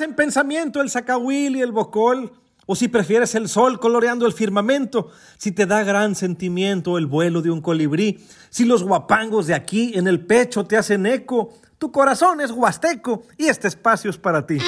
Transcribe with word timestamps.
En 0.00 0.14
pensamiento 0.14 0.80
el 0.80 0.90
zacahuil 0.90 1.56
y 1.56 1.60
el 1.60 1.72
bocol, 1.72 2.32
o 2.66 2.76
si 2.76 2.86
prefieres 2.86 3.34
el 3.34 3.48
sol 3.48 3.80
coloreando 3.80 4.26
el 4.26 4.32
firmamento, 4.32 5.10
si 5.38 5.50
te 5.50 5.66
da 5.66 5.82
gran 5.82 6.14
sentimiento 6.14 6.98
el 6.98 7.06
vuelo 7.06 7.42
de 7.42 7.50
un 7.50 7.60
colibrí, 7.60 8.20
si 8.48 8.64
los 8.64 8.84
guapangos 8.84 9.48
de 9.48 9.54
aquí 9.54 9.92
en 9.94 10.06
el 10.06 10.24
pecho 10.24 10.64
te 10.64 10.76
hacen 10.76 11.06
eco, 11.06 11.54
tu 11.78 11.90
corazón 11.90 12.40
es 12.40 12.52
huasteco 12.52 13.22
y 13.36 13.46
este 13.46 13.66
espacio 13.66 14.10
es 14.10 14.18
para 14.18 14.46
ti. 14.46 14.58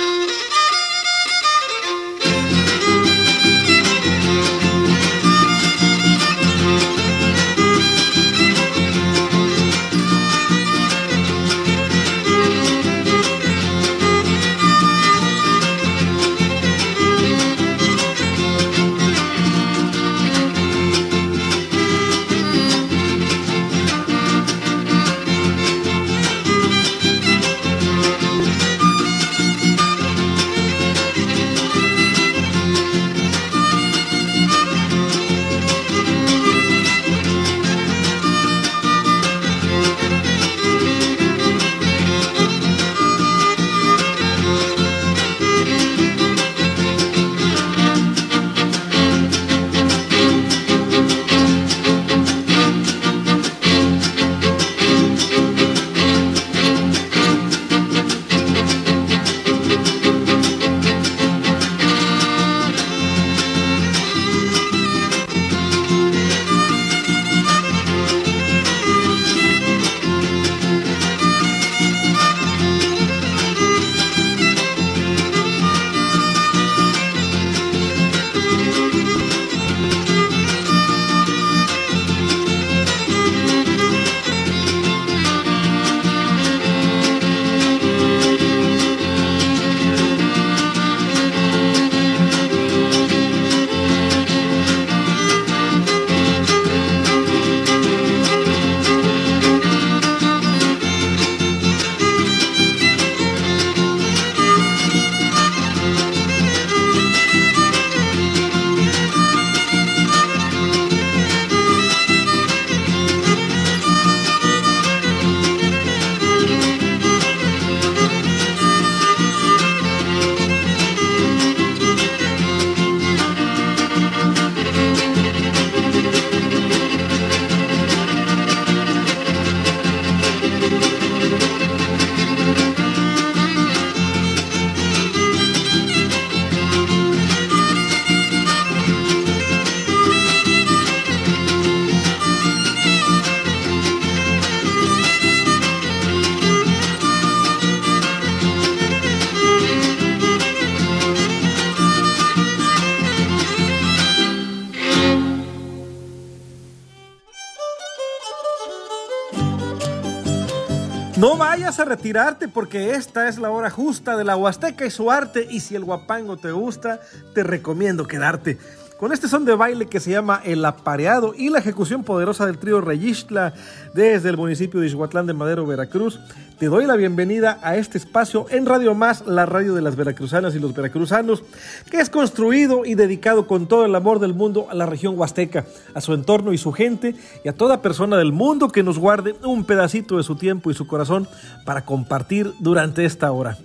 Vayas 161.71 161.87
a 161.87 161.89
retirarte 161.89 162.49
porque 162.49 162.95
esta 162.97 163.29
es 163.29 163.39
la 163.39 163.53
hora 163.53 163.71
justa 163.71 164.17
de 164.17 164.25
la 164.25 164.37
Huasteca 164.37 164.85
y 164.87 164.91
su 164.91 165.09
arte 165.09 165.47
y 165.49 165.61
si 165.61 165.77
el 165.77 165.85
guapango 165.85 166.37
te 166.37 166.51
gusta, 166.51 166.99
te 167.33 167.45
recomiendo 167.45 168.09
quedarte. 168.09 168.59
Con 169.01 169.15
este 169.15 169.29
son 169.29 169.47
de 169.47 169.55
baile 169.55 169.87
que 169.87 169.99
se 169.99 170.11
llama 170.11 170.43
El 170.45 170.63
Apareado 170.63 171.33
y 171.35 171.49
la 171.49 171.61
ejecución 171.61 172.05
poderosa 172.05 172.45
del 172.45 172.59
trío 172.59 172.83
Reyistla 172.83 173.55
desde 173.95 174.29
el 174.29 174.37
municipio 174.37 174.79
de 174.79 174.89
Ixhuatlán 174.89 175.25
de 175.25 175.33
Madero, 175.33 175.65
Veracruz, 175.65 176.21
te 176.59 176.67
doy 176.67 176.85
la 176.85 176.97
bienvenida 176.97 177.59
a 177.63 177.77
este 177.77 177.97
espacio 177.97 178.45
en 178.51 178.67
Radio 178.67 178.95
Más, 178.95 179.27
la 179.27 179.47
radio 179.47 179.73
de 179.73 179.81
las 179.81 179.97
veracruzanas 179.97 180.55
y 180.55 180.59
los 180.59 180.75
veracruzanos, 180.75 181.43
que 181.91 181.99
es 181.99 182.11
construido 182.11 182.85
y 182.85 182.95
dedicado 182.95 183.47
con 183.47 183.69
todo 183.69 183.87
el 183.87 183.95
amor 183.95 184.19
del 184.19 184.35
mundo 184.35 184.67
a 184.69 184.75
la 184.75 184.85
región 184.85 185.19
huasteca, 185.19 185.65
a 185.95 186.03
su 186.03 186.13
entorno 186.13 186.53
y 186.53 186.59
su 186.59 186.71
gente 186.71 187.15
y 187.43 187.49
a 187.49 187.55
toda 187.55 187.81
persona 187.81 188.19
del 188.19 188.33
mundo 188.33 188.69
que 188.69 188.83
nos 188.83 188.99
guarde 188.99 189.35
un 189.43 189.65
pedacito 189.65 190.19
de 190.19 190.25
su 190.25 190.37
tiempo 190.37 190.71
y 190.71 190.75
su 190.75 190.87
corazón 190.87 191.27
para 191.65 191.87
compartir 191.87 192.53
durante 192.59 193.07
esta 193.07 193.33
hora. 193.33 193.57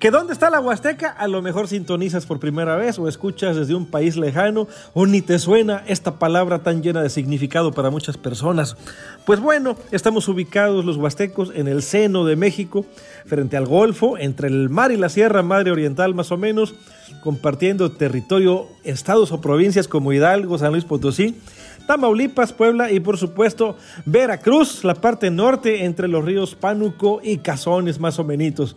¿Que 0.00 0.10
dónde 0.10 0.34
está 0.34 0.50
la 0.50 0.60
Huasteca? 0.60 1.08
A 1.08 1.26
lo 1.26 1.40
mejor 1.40 1.68
sintonizas 1.68 2.26
por 2.26 2.38
primera 2.38 2.76
vez 2.76 2.98
o 2.98 3.08
escuchas 3.08 3.56
desde 3.56 3.74
un 3.74 3.86
país 3.86 4.16
lejano 4.16 4.68
o 4.92 5.06
ni 5.06 5.22
te 5.22 5.38
suena 5.38 5.84
esta 5.86 6.18
palabra 6.18 6.58
tan 6.58 6.82
llena 6.82 7.02
de 7.02 7.08
significado 7.08 7.72
para 7.72 7.88
muchas 7.88 8.18
personas. 8.18 8.76
Pues 9.24 9.40
bueno, 9.40 9.74
estamos 9.92 10.28
ubicados 10.28 10.84
los 10.84 10.98
huastecos 10.98 11.50
en 11.54 11.66
el 11.66 11.82
seno 11.82 12.26
de 12.26 12.36
México, 12.36 12.84
frente 13.24 13.56
al 13.56 13.64
Golfo, 13.64 14.18
entre 14.18 14.48
el 14.48 14.68
mar 14.68 14.92
y 14.92 14.98
la 14.98 15.08
Sierra 15.08 15.42
Madre 15.42 15.70
Oriental 15.70 16.14
más 16.14 16.30
o 16.30 16.36
menos, 16.36 16.74
compartiendo 17.22 17.90
territorio, 17.90 18.66
estados 18.84 19.32
o 19.32 19.40
provincias 19.40 19.88
como 19.88 20.12
Hidalgo, 20.12 20.58
San 20.58 20.72
Luis 20.72 20.84
Potosí, 20.84 21.40
Tamaulipas, 21.86 22.52
Puebla 22.52 22.92
y 22.92 23.00
por 23.00 23.16
supuesto 23.16 23.76
Veracruz, 24.04 24.84
la 24.84 24.94
parte 24.94 25.30
norte 25.30 25.86
entre 25.86 26.06
los 26.06 26.22
ríos 26.22 26.54
Pánuco 26.54 27.20
y 27.22 27.38
Cazones 27.38 27.98
más 27.98 28.18
o 28.18 28.24
menos. 28.24 28.76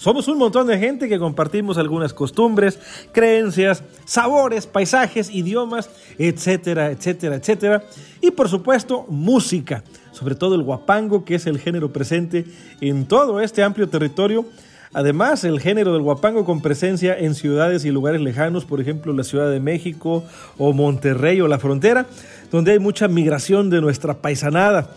Somos 0.00 0.28
un 0.28 0.38
montón 0.38 0.66
de 0.66 0.78
gente 0.78 1.10
que 1.10 1.18
compartimos 1.18 1.76
algunas 1.76 2.14
costumbres, 2.14 2.78
creencias, 3.12 3.82
sabores, 4.06 4.66
paisajes, 4.66 5.28
idiomas, 5.28 5.90
etcétera, 6.16 6.90
etcétera, 6.90 7.34
etcétera. 7.34 7.84
Y 8.22 8.30
por 8.30 8.48
supuesto, 8.48 9.04
música, 9.10 9.84
sobre 10.12 10.36
todo 10.36 10.54
el 10.54 10.62
guapango, 10.62 11.26
que 11.26 11.34
es 11.34 11.46
el 11.46 11.58
género 11.58 11.92
presente 11.92 12.46
en 12.80 13.04
todo 13.04 13.42
este 13.42 13.62
amplio 13.62 13.90
territorio. 13.90 14.46
Además, 14.94 15.44
el 15.44 15.60
género 15.60 15.92
del 15.92 16.00
guapango 16.00 16.46
con 16.46 16.62
presencia 16.62 17.18
en 17.18 17.34
ciudades 17.34 17.84
y 17.84 17.90
lugares 17.90 18.22
lejanos, 18.22 18.64
por 18.64 18.80
ejemplo, 18.80 19.12
la 19.12 19.22
Ciudad 19.22 19.50
de 19.50 19.60
México 19.60 20.24
o 20.56 20.72
Monterrey 20.72 21.42
o 21.42 21.46
la 21.46 21.58
frontera, 21.58 22.06
donde 22.50 22.72
hay 22.72 22.78
mucha 22.78 23.06
migración 23.06 23.68
de 23.68 23.82
nuestra 23.82 24.14
paisanada. 24.14 24.92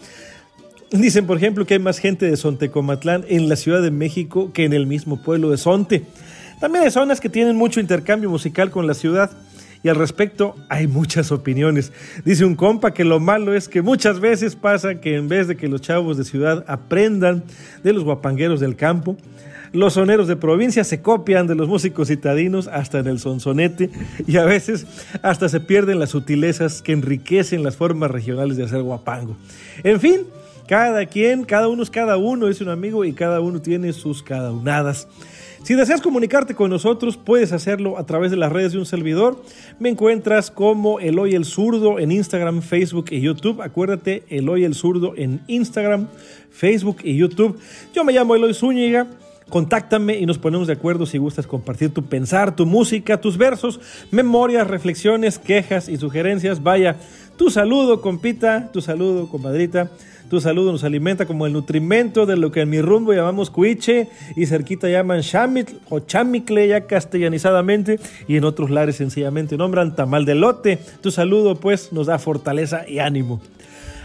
Dicen, 0.93 1.25
por 1.25 1.37
ejemplo, 1.37 1.65
que 1.65 1.73
hay 1.73 1.79
más 1.79 1.97
gente 1.97 2.29
de 2.29 2.37
Sontecomatlán 2.37 3.25
en 3.27 3.49
la 3.49 3.55
Ciudad 3.55 3.81
de 3.81 3.89
México 3.89 4.51
que 4.53 4.63
en 4.63 4.73
el 4.73 4.85
mismo 4.85 5.23
pueblo 5.23 5.49
de 5.49 5.57
Sonte. 5.57 6.03
También 6.59 6.85
hay 6.85 6.91
zonas 6.91 7.19
que 7.19 7.29
tienen 7.29 7.55
mucho 7.55 7.79
intercambio 7.79 8.29
musical 8.29 8.69
con 8.69 8.85
la 8.85 8.93
ciudad. 8.93 9.31
Y 9.81 9.89
al 9.89 9.95
respecto 9.95 10.55
hay 10.69 10.85
muchas 10.85 11.31
opiniones. 11.31 11.91
Dice 12.23 12.45
un 12.45 12.55
compa 12.55 12.93
que 12.93 13.05
lo 13.05 13.19
malo 13.19 13.55
es 13.55 13.67
que 13.67 13.81
muchas 13.81 14.19
veces 14.19 14.55
pasa 14.55 15.01
que 15.01 15.15
en 15.15 15.27
vez 15.27 15.47
de 15.47 15.57
que 15.57 15.67
los 15.67 15.81
chavos 15.81 16.15
de 16.15 16.25
ciudad 16.25 16.63
aprendan 16.67 17.43
de 17.83 17.91
los 17.91 18.03
guapangueros 18.03 18.59
del 18.59 18.75
campo, 18.75 19.17
los 19.71 19.93
soneros 19.93 20.27
de 20.27 20.35
provincia 20.35 20.83
se 20.83 21.01
copian 21.01 21.47
de 21.47 21.55
los 21.55 21.67
músicos 21.67 22.09
citadinos 22.09 22.67
hasta 22.67 22.99
en 22.99 23.07
el 23.07 23.19
sonsonete 23.19 23.89
y 24.27 24.37
a 24.37 24.45
veces 24.45 24.85
hasta 25.23 25.49
se 25.49 25.59
pierden 25.59 25.99
las 25.99 26.11
sutilezas 26.11 26.83
que 26.83 26.91
enriquecen 26.91 27.63
las 27.63 27.75
formas 27.75 28.11
regionales 28.11 28.57
de 28.57 28.65
hacer 28.65 28.83
guapango. 28.83 29.35
En 29.83 29.99
fin, 29.99 30.21
cada 30.73 31.05
quien, 31.05 31.43
cada 31.43 31.67
uno 31.67 31.83
es 31.83 31.91
cada 31.91 32.17
uno, 32.17 32.47
es 32.47 32.59
un 32.59 32.69
amigo 32.69 33.05
y 33.05 33.13
cada 33.13 33.41
uno 33.41 33.61
tiene 33.61 33.93
sus 33.93 34.23
cada 34.23 34.51
unadas. 34.51 35.07
Si 35.61 35.75
deseas 35.75 36.01
comunicarte 36.01 36.55
con 36.55 36.71
nosotros, 36.71 37.15
puedes 37.15 37.51
hacerlo 37.51 37.99
a 37.99 38.07
través 38.07 38.31
de 38.31 38.37
las 38.37 38.51
redes 38.51 38.71
de 38.71 38.79
un 38.79 38.87
servidor. 38.87 39.39
Me 39.77 39.89
encuentras 39.89 40.49
como 40.49 40.99
Eloy 40.99 41.35
el 41.35 41.45
Zurdo 41.45 41.99
en 41.99 42.11
Instagram, 42.11 42.63
Facebook 42.63 43.05
y 43.11 43.21
YouTube. 43.21 43.61
Acuérdate, 43.61 44.23
Eloy 44.29 44.63
el 44.63 44.73
Zurdo 44.73 45.13
en 45.15 45.41
Instagram, 45.45 46.07
Facebook 46.49 46.97
y 47.03 47.17
YouTube. 47.17 47.59
Yo 47.93 48.03
me 48.03 48.11
llamo 48.11 48.35
Eloy 48.35 48.55
Zúñiga. 48.55 49.05
Contáctame 49.49 50.17
y 50.17 50.25
nos 50.25 50.39
ponemos 50.39 50.65
de 50.65 50.73
acuerdo 50.73 51.05
si 51.05 51.19
gustas 51.19 51.45
compartir 51.45 51.93
tu 51.93 52.03
pensar, 52.05 52.55
tu 52.55 52.65
música, 52.65 53.21
tus 53.21 53.37
versos, 53.37 53.79
memorias, 54.09 54.65
reflexiones, 54.67 55.37
quejas 55.37 55.87
y 55.87 55.97
sugerencias. 55.97 56.63
Vaya, 56.63 56.95
tu 57.37 57.51
saludo, 57.51 58.01
compita, 58.01 58.71
tu 58.73 58.81
saludo, 58.81 59.29
compadrita. 59.29 59.91
Tu 60.33 60.41
saludo 60.41 60.71
nos 60.71 60.83
alimenta 60.83 61.27
como 61.27 61.45
el 61.45 61.53
nutrimento 61.53 62.25
de 62.25 62.35
lo 62.35 62.51
que 62.51 62.61
en 62.61 62.69
mi 62.71 62.81
rumbo 62.81 63.13
llamamos 63.13 63.51
cuiche 63.51 64.09
y 64.35 64.47
cerquita 64.47 64.89
llaman 64.89 65.21
chamit 65.21 65.69
o 65.89 65.99
chamicle 65.99 66.67
ya 66.67 66.87
castellanizadamente 66.87 67.99
y 68.27 68.37
en 68.37 68.43
otros 68.43 68.71
lares 68.71 68.95
sencillamente 68.95 69.57
nombran 69.57 69.95
tamal 69.95 70.25
de 70.25 70.33
lote. 70.33 70.79
Tu 71.01 71.11
saludo 71.11 71.57
pues 71.57 71.93
nos 71.93 72.07
da 72.07 72.17
fortaleza 72.17 72.83
y 72.89 72.97
ánimo. 72.97 73.43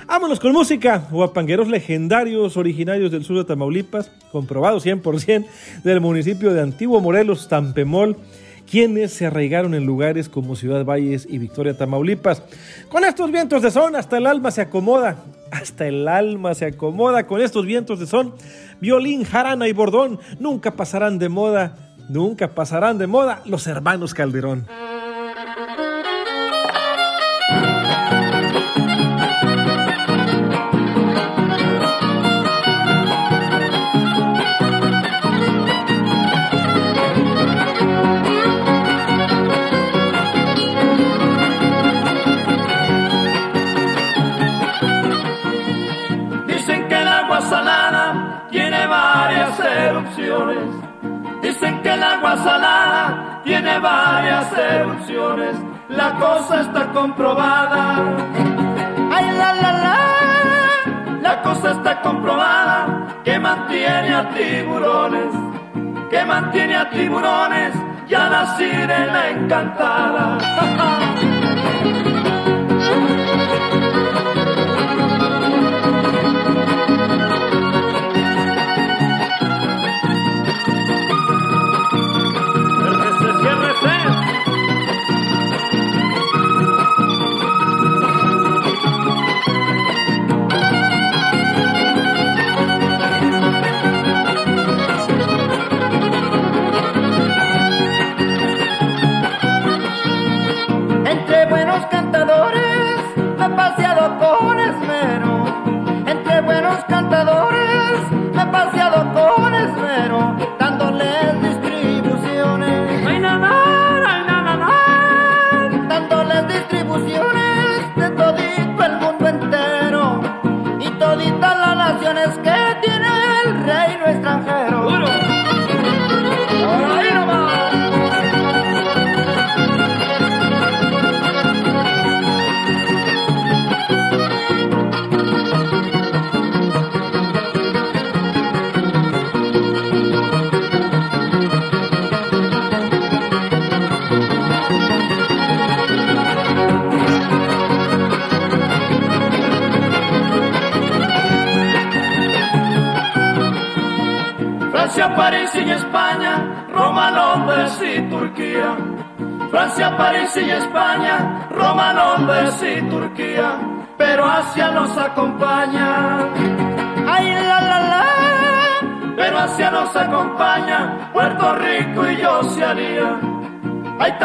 Vámonos 0.06 0.38
con 0.38 0.52
música. 0.52 1.08
Guapangueros 1.10 1.68
legendarios 1.68 2.58
originarios 2.58 3.10
del 3.10 3.24
sur 3.24 3.38
de 3.38 3.44
Tamaulipas, 3.44 4.10
comprobados 4.30 4.84
100% 4.84 5.46
del 5.82 6.02
municipio 6.02 6.52
de 6.52 6.60
Antiguo 6.60 7.00
Morelos, 7.00 7.48
Tampemol 7.48 8.18
quienes 8.70 9.12
se 9.12 9.26
arraigaron 9.26 9.74
en 9.74 9.86
lugares 9.86 10.28
como 10.28 10.56
Ciudad 10.56 10.84
Valles 10.84 11.26
y 11.28 11.38
Victoria, 11.38 11.76
Tamaulipas. 11.76 12.42
Con 12.88 13.04
estos 13.04 13.30
vientos 13.30 13.62
de 13.62 13.70
son, 13.70 13.96
hasta 13.96 14.18
el 14.18 14.26
alma 14.26 14.50
se 14.50 14.62
acomoda, 14.62 15.16
hasta 15.50 15.86
el 15.86 16.06
alma 16.08 16.54
se 16.54 16.66
acomoda 16.66 17.26
con 17.26 17.40
estos 17.40 17.64
vientos 17.66 17.98
de 17.98 18.06
son. 18.06 18.34
Violín, 18.80 19.24
jarana 19.24 19.68
y 19.68 19.72
bordón 19.72 20.18
nunca 20.38 20.72
pasarán 20.72 21.18
de 21.18 21.28
moda, 21.28 21.94
nunca 22.08 22.48
pasarán 22.48 22.98
de 22.98 23.06
moda 23.06 23.42
los 23.44 23.66
hermanos 23.66 24.14
Calderón. 24.14 24.66
Tiene 53.48 53.78
varias 53.78 54.52
erupciones. 54.52 55.56
La 55.88 56.14
cosa 56.16 56.60
está 56.60 56.92
comprobada. 56.92 57.96
Ay, 59.10 59.24
la, 59.38 59.54
la, 59.54 59.72
la. 59.72 61.18
La 61.22 61.42
cosa 61.42 61.70
está 61.70 62.02
comprobada 62.02 63.22
que 63.24 63.38
mantiene 63.38 64.14
a 64.14 64.28
tiburones, 64.34 65.32
que 66.10 66.24
mantiene 66.26 66.76
a 66.76 66.90
tiburones 66.90 67.72
ya 68.06 68.28
la 68.28 68.54
sirena 68.58 69.30
encantada. 69.30 71.04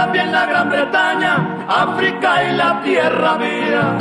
también 0.03 0.33
la 0.33 0.45
Gran 0.45 0.69
Bretaña, 0.69 1.65
África 1.65 2.43
y 2.43 2.57
la 2.57 2.81
Tierra 2.83 3.37
Mía. 3.37 3.97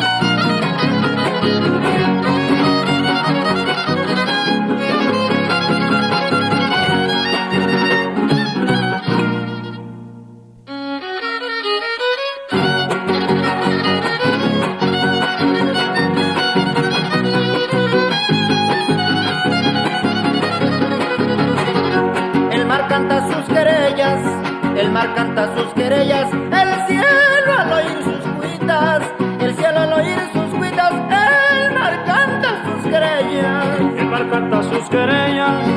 Querellas, 25.75 26.31
el 26.33 26.87
cielo 26.87 27.53
al 27.59 27.73
oír 27.73 28.05
sus 28.05 28.31
cuitas, 28.39 29.03
el 29.41 29.55
cielo 29.55 29.81
al 29.81 29.93
oír 29.93 30.19
sus 30.33 30.59
cuitas, 30.59 30.93
el 30.93 31.75
mar 31.75 32.05
canta 32.05 32.65
sus 32.65 32.91
querellas. 32.91 33.67
El 33.99 34.07
mar 34.07 34.31
canta 34.31 34.63
sus 34.63 34.89
querellas, 34.89 35.69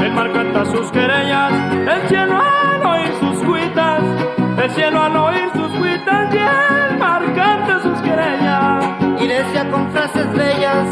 el 0.00 0.12
mar 0.12 0.32
canta 0.32 0.64
sus 0.66 0.90
querellas, 0.90 1.52
el 1.72 2.08
cielo 2.08 2.36
al 2.36 2.86
oír 2.86 3.12
sus 3.20 3.44
cuitas, 3.44 4.02
el 4.62 4.70
cielo 4.70 5.02
al 5.02 5.16
oír 5.16 5.50
sus 5.54 5.72
cuitas 5.78 6.34
y 6.34 6.38
el 6.38 6.98
mar 6.98 7.22
canta 7.34 7.82
sus 7.82 7.98
querellas. 8.00 8.84
Y 9.20 9.26
decía 9.26 9.68
con 9.70 9.90
frases 9.92 10.32
bellas, 10.32 10.88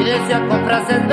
y 0.00 0.04
decía 0.04 0.46
con 0.48 0.64
frases 0.64 1.08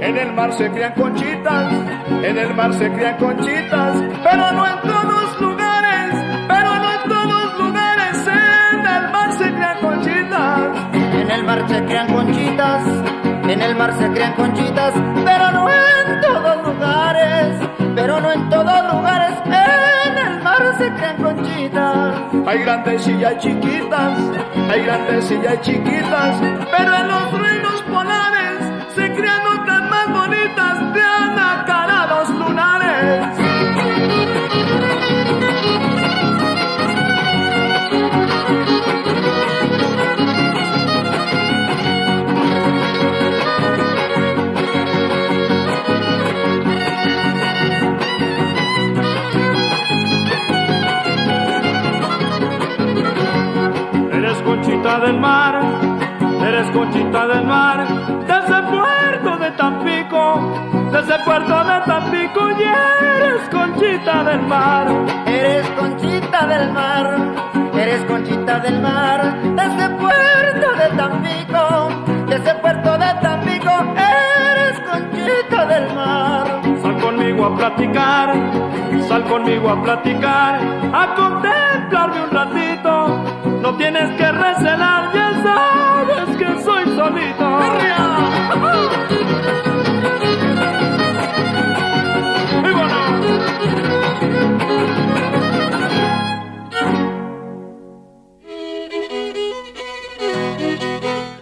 En 0.00 0.16
el 0.16 0.32
mar 0.32 0.52
se 0.54 0.70
crían 0.70 0.94
conchitas, 0.94 1.72
en 2.22 2.38
el 2.38 2.54
mar 2.54 2.74
se 2.74 2.90
crían 2.90 3.16
conchitas, 3.18 4.02
pero 4.24 4.52
no 4.52 4.66
en 4.66 4.87
el 11.38 11.44
mar 11.44 11.64
se 11.68 11.84
crían 11.84 12.12
conchitas, 12.12 12.82
en 13.48 13.62
el 13.62 13.74
mar 13.76 13.94
se 13.96 14.10
crían 14.10 14.34
conchitas, 14.34 14.92
pero 15.24 15.52
no 15.52 15.68
en 15.70 16.20
todos 16.20 16.66
lugares, 16.66 17.54
pero 17.94 18.20
no 18.20 18.32
en 18.32 18.48
todos 18.48 18.92
lugares, 18.92 19.34
en 19.46 20.18
el 20.18 20.42
mar 20.42 20.74
se 20.78 20.90
crían 20.90 21.16
conchitas. 21.16 22.14
Hay 22.46 22.58
grandes 22.58 23.06
y 23.06 23.24
hay 23.24 23.38
chiquitas, 23.38 24.18
hay 24.70 24.84
grandes 24.84 25.30
y 25.30 25.46
hay 25.46 25.58
chiquitas, 25.60 26.40
pero 26.76 26.94
en 26.94 27.08
los 27.08 27.32
del 55.08 55.20
mar, 55.20 55.58
eres 56.46 56.70
conchita 56.70 57.26
del 57.28 57.44
mar, 57.46 57.78
de 58.26 58.34
ese 58.40 58.62
puerto 58.74 59.38
de 59.38 59.50
Tampico, 59.52 60.20
de 60.92 61.00
ese 61.00 61.18
puerto 61.24 61.64
de 61.64 61.80
Tampico 61.86 62.50
y 62.50 62.62
eres 62.62 63.48
conchita 63.50 64.24
del 64.24 64.42
mar. 64.42 64.86
Eres 65.26 65.66
conchita 65.70 66.46
del 66.46 66.72
mar, 66.72 67.06
eres 67.72 68.04
conchita 68.04 68.58
del 68.60 68.82
mar, 68.82 69.20
de 69.56 69.62
ese 69.64 69.88
puerto 70.02 70.68
de 70.80 70.96
Tampico, 70.96 71.88
de 72.28 72.36
ese 72.36 72.54
puerto 72.56 72.98
de 72.98 73.14
Tampico, 73.22 73.72
eres 73.96 74.80
conchita 74.90 75.66
del 75.66 75.94
mar. 75.94 76.44
Sal 76.82 76.98
conmigo 77.00 77.46
a 77.46 77.56
platicar, 77.56 78.34
sal 79.08 79.24
conmigo 79.24 79.70
a 79.70 79.82
platicar, 79.82 80.60
a 80.92 81.14
contemplarme 81.14 82.24
un 82.24 82.30
ratito. 82.30 82.77
No 83.62 83.76
tienes 83.76 84.16
que 84.16 84.32
recelar, 84.32 85.12
ya 85.12 85.42
sabes 85.42 86.36
que 86.36 86.62
soy 86.62 86.84
solito. 86.96 87.58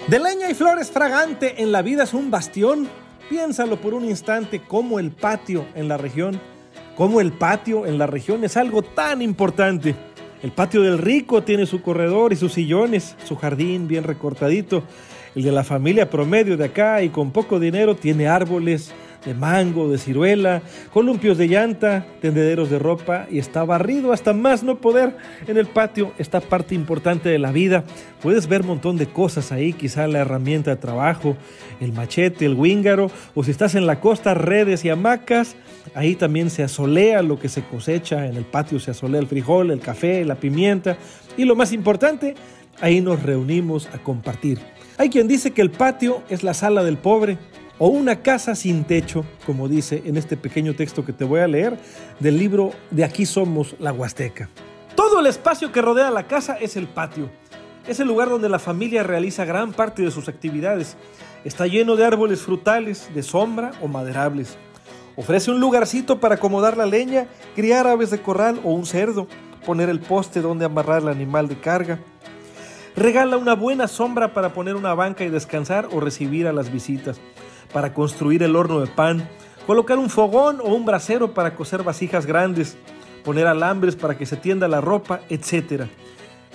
De 0.08 0.20
leña 0.20 0.48
y 0.48 0.54
flores 0.54 0.90
fragante 0.90 1.62
en 1.62 1.72
la 1.72 1.82
vida 1.82 2.04
es 2.04 2.14
un 2.14 2.30
bastión. 2.30 2.88
Piénsalo 3.28 3.76
por 3.80 3.92
un 3.92 4.04
instante 4.04 4.62
cómo 4.62 5.00
el 5.00 5.10
patio 5.10 5.66
en 5.74 5.88
la 5.88 5.96
región, 5.96 6.40
cómo 6.94 7.20
el 7.20 7.32
patio 7.32 7.86
en 7.86 7.98
la 7.98 8.06
región 8.06 8.44
es 8.44 8.56
algo 8.56 8.82
tan 8.82 9.20
importante. 9.20 9.96
El 10.42 10.52
patio 10.52 10.82
del 10.82 10.98
rico 10.98 11.42
tiene 11.42 11.66
su 11.66 11.80
corredor 11.82 12.32
y 12.32 12.36
sus 12.36 12.52
sillones, 12.52 13.16
su 13.24 13.36
jardín 13.36 13.88
bien 13.88 14.04
recortadito. 14.04 14.82
El 15.34 15.42
de 15.42 15.52
la 15.52 15.64
familia 15.64 16.10
promedio 16.10 16.56
de 16.56 16.64
acá 16.64 17.02
y 17.02 17.08
con 17.08 17.30
poco 17.30 17.58
dinero 17.58 17.96
tiene 17.96 18.28
árboles 18.28 18.92
de 19.26 19.34
mango, 19.34 19.90
de 19.90 19.98
ciruela, 19.98 20.62
columpios 20.92 21.36
de 21.36 21.48
llanta, 21.48 22.06
tendederos 22.22 22.70
de 22.70 22.78
ropa 22.78 23.26
y 23.30 23.38
está 23.38 23.64
barrido 23.64 24.12
hasta 24.12 24.32
más 24.32 24.62
no 24.62 24.78
poder. 24.78 25.16
En 25.46 25.58
el 25.58 25.66
patio 25.66 26.12
está 26.16 26.40
parte 26.40 26.74
importante 26.74 27.28
de 27.28 27.38
la 27.38 27.52
vida. 27.52 27.84
Puedes 28.22 28.46
ver 28.46 28.62
un 28.62 28.68
montón 28.68 28.96
de 28.96 29.06
cosas 29.06 29.52
ahí, 29.52 29.72
quizá 29.72 30.06
la 30.06 30.20
herramienta 30.20 30.70
de 30.70 30.76
trabajo, 30.76 31.36
el 31.80 31.92
machete, 31.92 32.46
el 32.46 32.54
wíngaro, 32.54 33.10
o 33.34 33.44
si 33.44 33.50
estás 33.50 33.74
en 33.74 33.86
la 33.86 34.00
costa, 34.00 34.32
redes 34.32 34.84
y 34.84 34.90
hamacas. 34.90 35.56
Ahí 35.94 36.14
también 36.14 36.48
se 36.48 36.62
asolea 36.62 37.22
lo 37.22 37.38
que 37.38 37.48
se 37.48 37.62
cosecha, 37.62 38.26
en 38.26 38.36
el 38.36 38.44
patio 38.44 38.78
se 38.80 38.92
asolea 38.92 39.20
el 39.20 39.26
frijol, 39.26 39.70
el 39.72 39.80
café, 39.80 40.24
la 40.24 40.36
pimienta 40.36 40.96
y 41.36 41.44
lo 41.44 41.56
más 41.56 41.72
importante, 41.72 42.34
ahí 42.80 43.00
nos 43.00 43.22
reunimos 43.22 43.88
a 43.92 43.98
compartir. 43.98 44.58
Hay 44.98 45.10
quien 45.10 45.28
dice 45.28 45.50
que 45.50 45.62
el 45.62 45.70
patio 45.70 46.22
es 46.30 46.42
la 46.42 46.54
sala 46.54 46.82
del 46.82 46.96
pobre 46.96 47.36
o 47.78 47.88
una 47.88 48.22
casa 48.22 48.54
sin 48.54 48.84
techo, 48.84 49.24
como 49.44 49.68
dice 49.68 50.02
en 50.06 50.16
este 50.16 50.36
pequeño 50.36 50.74
texto 50.74 51.04
que 51.04 51.12
te 51.12 51.24
voy 51.24 51.40
a 51.40 51.48
leer 51.48 51.78
del 52.20 52.38
libro 52.38 52.72
De 52.90 53.04
aquí 53.04 53.26
somos 53.26 53.76
la 53.78 53.92
Huasteca. 53.92 54.48
Todo 54.94 55.20
el 55.20 55.26
espacio 55.26 55.72
que 55.72 55.82
rodea 55.82 56.10
la 56.10 56.26
casa 56.26 56.54
es 56.54 56.76
el 56.76 56.86
patio. 56.86 57.28
Es 57.86 58.00
el 58.00 58.08
lugar 58.08 58.28
donde 58.28 58.48
la 58.48 58.58
familia 58.58 59.02
realiza 59.02 59.44
gran 59.44 59.72
parte 59.72 60.02
de 60.02 60.10
sus 60.10 60.28
actividades. 60.28 60.96
Está 61.44 61.66
lleno 61.66 61.96
de 61.96 62.04
árboles 62.04 62.40
frutales, 62.40 63.10
de 63.14 63.22
sombra 63.22 63.72
o 63.82 63.88
maderables. 63.88 64.56
Ofrece 65.14 65.50
un 65.50 65.60
lugarcito 65.60 66.18
para 66.18 66.34
acomodar 66.36 66.76
la 66.76 66.86
leña, 66.86 67.26
criar 67.54 67.86
aves 67.86 68.10
de 68.10 68.20
corral 68.20 68.60
o 68.64 68.72
un 68.72 68.86
cerdo, 68.86 69.28
poner 69.64 69.88
el 69.88 70.00
poste 70.00 70.40
donde 70.40 70.64
amarrar 70.64 71.02
el 71.02 71.08
animal 71.08 71.48
de 71.48 71.60
carga. 71.60 72.00
Regala 72.96 73.36
una 73.36 73.54
buena 73.54 73.88
sombra 73.88 74.32
para 74.32 74.54
poner 74.54 74.74
una 74.74 74.94
banca 74.94 75.24
y 75.24 75.28
descansar 75.28 75.88
o 75.92 76.00
recibir 76.00 76.46
a 76.46 76.52
las 76.52 76.72
visitas, 76.72 77.20
para 77.76 77.92
construir 77.92 78.42
el 78.42 78.56
horno 78.56 78.80
de 78.80 78.86
pan, 78.86 79.28
colocar 79.66 79.98
un 79.98 80.08
fogón 80.08 80.62
o 80.62 80.74
un 80.74 80.86
brasero 80.86 81.34
para 81.34 81.54
cocer 81.54 81.82
vasijas 81.82 82.24
grandes, 82.24 82.78
poner 83.22 83.46
alambres 83.46 83.96
para 83.96 84.16
que 84.16 84.24
se 84.24 84.38
tienda 84.38 84.66
la 84.66 84.80
ropa, 84.80 85.20
etc. 85.28 85.82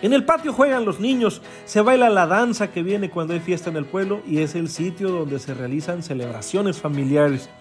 En 0.01 0.13
el 0.13 0.25
patio 0.25 0.51
juegan 0.51 0.83
los 0.83 0.99
niños, 0.99 1.43
se 1.65 1.81
baila 1.81 2.09
la 2.09 2.25
danza 2.25 2.71
que 2.71 2.81
viene 2.81 3.11
cuando 3.11 3.35
hay 3.35 3.39
fiesta 3.39 3.69
en 3.69 3.77
el 3.77 3.85
pueblo 3.85 4.23
y 4.25 4.39
es 4.39 4.55
el 4.55 4.67
sitio 4.67 5.11
donde 5.11 5.37
se 5.37 5.53
realizan 5.53 6.01
celebraciones 6.01 6.81
familiares. 6.81 7.51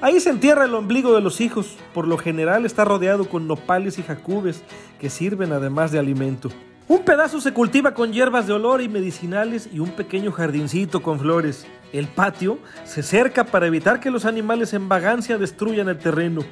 Ahí 0.00 0.18
se 0.18 0.30
entierra 0.30 0.64
el 0.64 0.74
ombligo 0.74 1.14
de 1.14 1.20
los 1.20 1.42
hijos, 1.42 1.76
por 1.92 2.08
lo 2.08 2.16
general 2.16 2.64
está 2.64 2.82
rodeado 2.86 3.28
con 3.28 3.46
nopales 3.46 3.98
y 3.98 4.04
jacubes 4.04 4.62
que 4.98 5.10
sirven 5.10 5.52
además 5.52 5.92
de 5.92 5.98
alimento. 5.98 6.48
Un 6.88 7.04
pedazo 7.04 7.42
se 7.42 7.52
cultiva 7.52 7.92
con 7.92 8.10
hierbas 8.10 8.46
de 8.46 8.54
olor 8.54 8.80
y 8.80 8.88
medicinales 8.88 9.68
y 9.70 9.80
un 9.80 9.90
pequeño 9.90 10.32
jardincito 10.32 11.02
con 11.02 11.20
flores 11.20 11.66
el 11.92 12.08
patio 12.08 12.58
se 12.84 13.02
cerca 13.02 13.44
para 13.44 13.66
evitar 13.66 14.00
que 14.00 14.10
los 14.10 14.24
animales 14.24 14.72
en 14.72 14.88
vagancia 14.88 15.38
destruyan 15.38 15.88
el 15.88 15.98
terreno, 15.98 16.42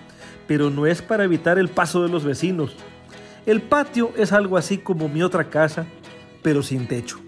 pero 0.46 0.70
no 0.70 0.86
es 0.86 1.02
para 1.02 1.24
evitar 1.24 1.58
el 1.58 1.68
paso 1.68 2.02
de 2.02 2.08
los 2.08 2.24
vecinos. 2.24 2.76
El 3.46 3.62
patio 3.62 4.12
es 4.16 4.32
algo 4.32 4.56
así 4.56 4.78
como 4.78 5.08
mi 5.08 5.22
otra 5.22 5.48
casa, 5.48 5.86
pero 6.42 6.62
sin 6.62 6.86
techo. 6.86 7.18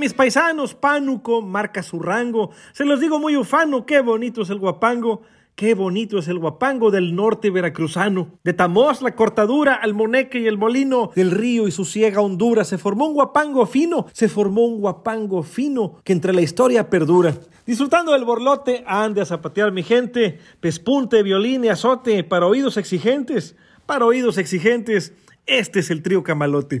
Mis 0.00 0.14
paisanos, 0.14 0.74
Pánuco 0.74 1.42
marca 1.42 1.82
su 1.82 2.00
rango. 2.00 2.50
Se 2.72 2.84
los 2.84 3.00
digo 3.00 3.20
muy 3.20 3.36
ufano, 3.36 3.84
qué 3.86 4.00
bonito 4.00 4.42
es 4.42 4.50
el 4.50 4.58
guapango. 4.58 5.22
Qué 5.54 5.74
bonito 5.74 6.18
es 6.18 6.28
el 6.28 6.38
guapango 6.38 6.90
del 6.90 7.14
norte 7.14 7.50
veracruzano. 7.50 8.38
De 8.42 8.54
Tamos, 8.54 9.02
la 9.02 9.14
cortadura, 9.14 9.74
al 9.74 9.92
Moneque 9.92 10.38
y 10.40 10.46
el 10.46 10.56
molino, 10.56 11.10
del 11.14 11.30
río 11.30 11.68
y 11.68 11.70
su 11.70 11.84
ciega 11.84 12.22
hondura, 12.22 12.64
se 12.64 12.78
formó 12.78 13.06
un 13.06 13.12
guapango 13.12 13.66
fino, 13.66 14.06
se 14.12 14.30
formó 14.30 14.64
un 14.64 14.80
guapango 14.80 15.42
fino 15.42 15.96
que 16.02 16.14
entre 16.14 16.32
la 16.32 16.40
historia 16.40 16.88
perdura. 16.88 17.34
Disfrutando 17.66 18.12
del 18.12 18.24
borlote, 18.24 18.84
ande 18.86 19.20
a 19.20 19.26
zapatear 19.26 19.70
mi 19.70 19.82
gente, 19.82 20.38
pespunte, 20.60 21.22
violín 21.22 21.62
y 21.62 21.68
azote, 21.68 22.24
para 22.24 22.46
oídos 22.46 22.78
exigentes, 22.78 23.54
para 23.84 24.06
oídos 24.06 24.38
exigentes, 24.38 25.12
este 25.44 25.80
es 25.80 25.90
el 25.90 26.02
trío 26.02 26.22
Camalote. 26.22 26.80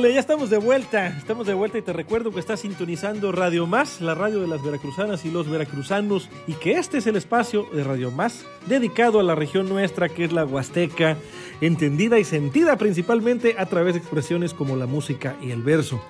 Ya 0.00 0.20
estamos 0.20 0.48
de 0.48 0.56
vuelta. 0.56 1.08
Estamos 1.08 1.46
de 1.46 1.52
vuelta 1.52 1.76
y 1.76 1.82
te 1.82 1.92
recuerdo 1.92 2.30
que 2.30 2.40
estás 2.40 2.60
sintonizando 2.60 3.30
Radio 3.30 3.66
Más, 3.66 4.00
la 4.00 4.14
radio 4.14 4.40
de 4.40 4.46
las 4.46 4.62
veracruzanas 4.62 5.26
y 5.26 5.30
los 5.30 5.50
veracruzanos, 5.50 6.30
y 6.46 6.54
que 6.54 6.72
este 6.72 6.98
es 6.98 7.06
el 7.06 7.16
espacio 7.16 7.66
de 7.74 7.84
Radio 7.84 8.10
Más 8.10 8.46
dedicado 8.66 9.20
a 9.20 9.22
la 9.22 9.34
región 9.34 9.68
nuestra 9.68 10.08
que 10.08 10.24
es 10.24 10.32
la 10.32 10.46
Huasteca, 10.46 11.18
entendida 11.60 12.18
y 12.18 12.24
sentida 12.24 12.76
principalmente 12.76 13.56
a 13.58 13.66
través 13.66 13.92
de 13.92 14.00
expresiones 14.00 14.54
como 14.54 14.76
la 14.76 14.86
música 14.86 15.36
y 15.42 15.50
el 15.50 15.62
verso. 15.62 16.02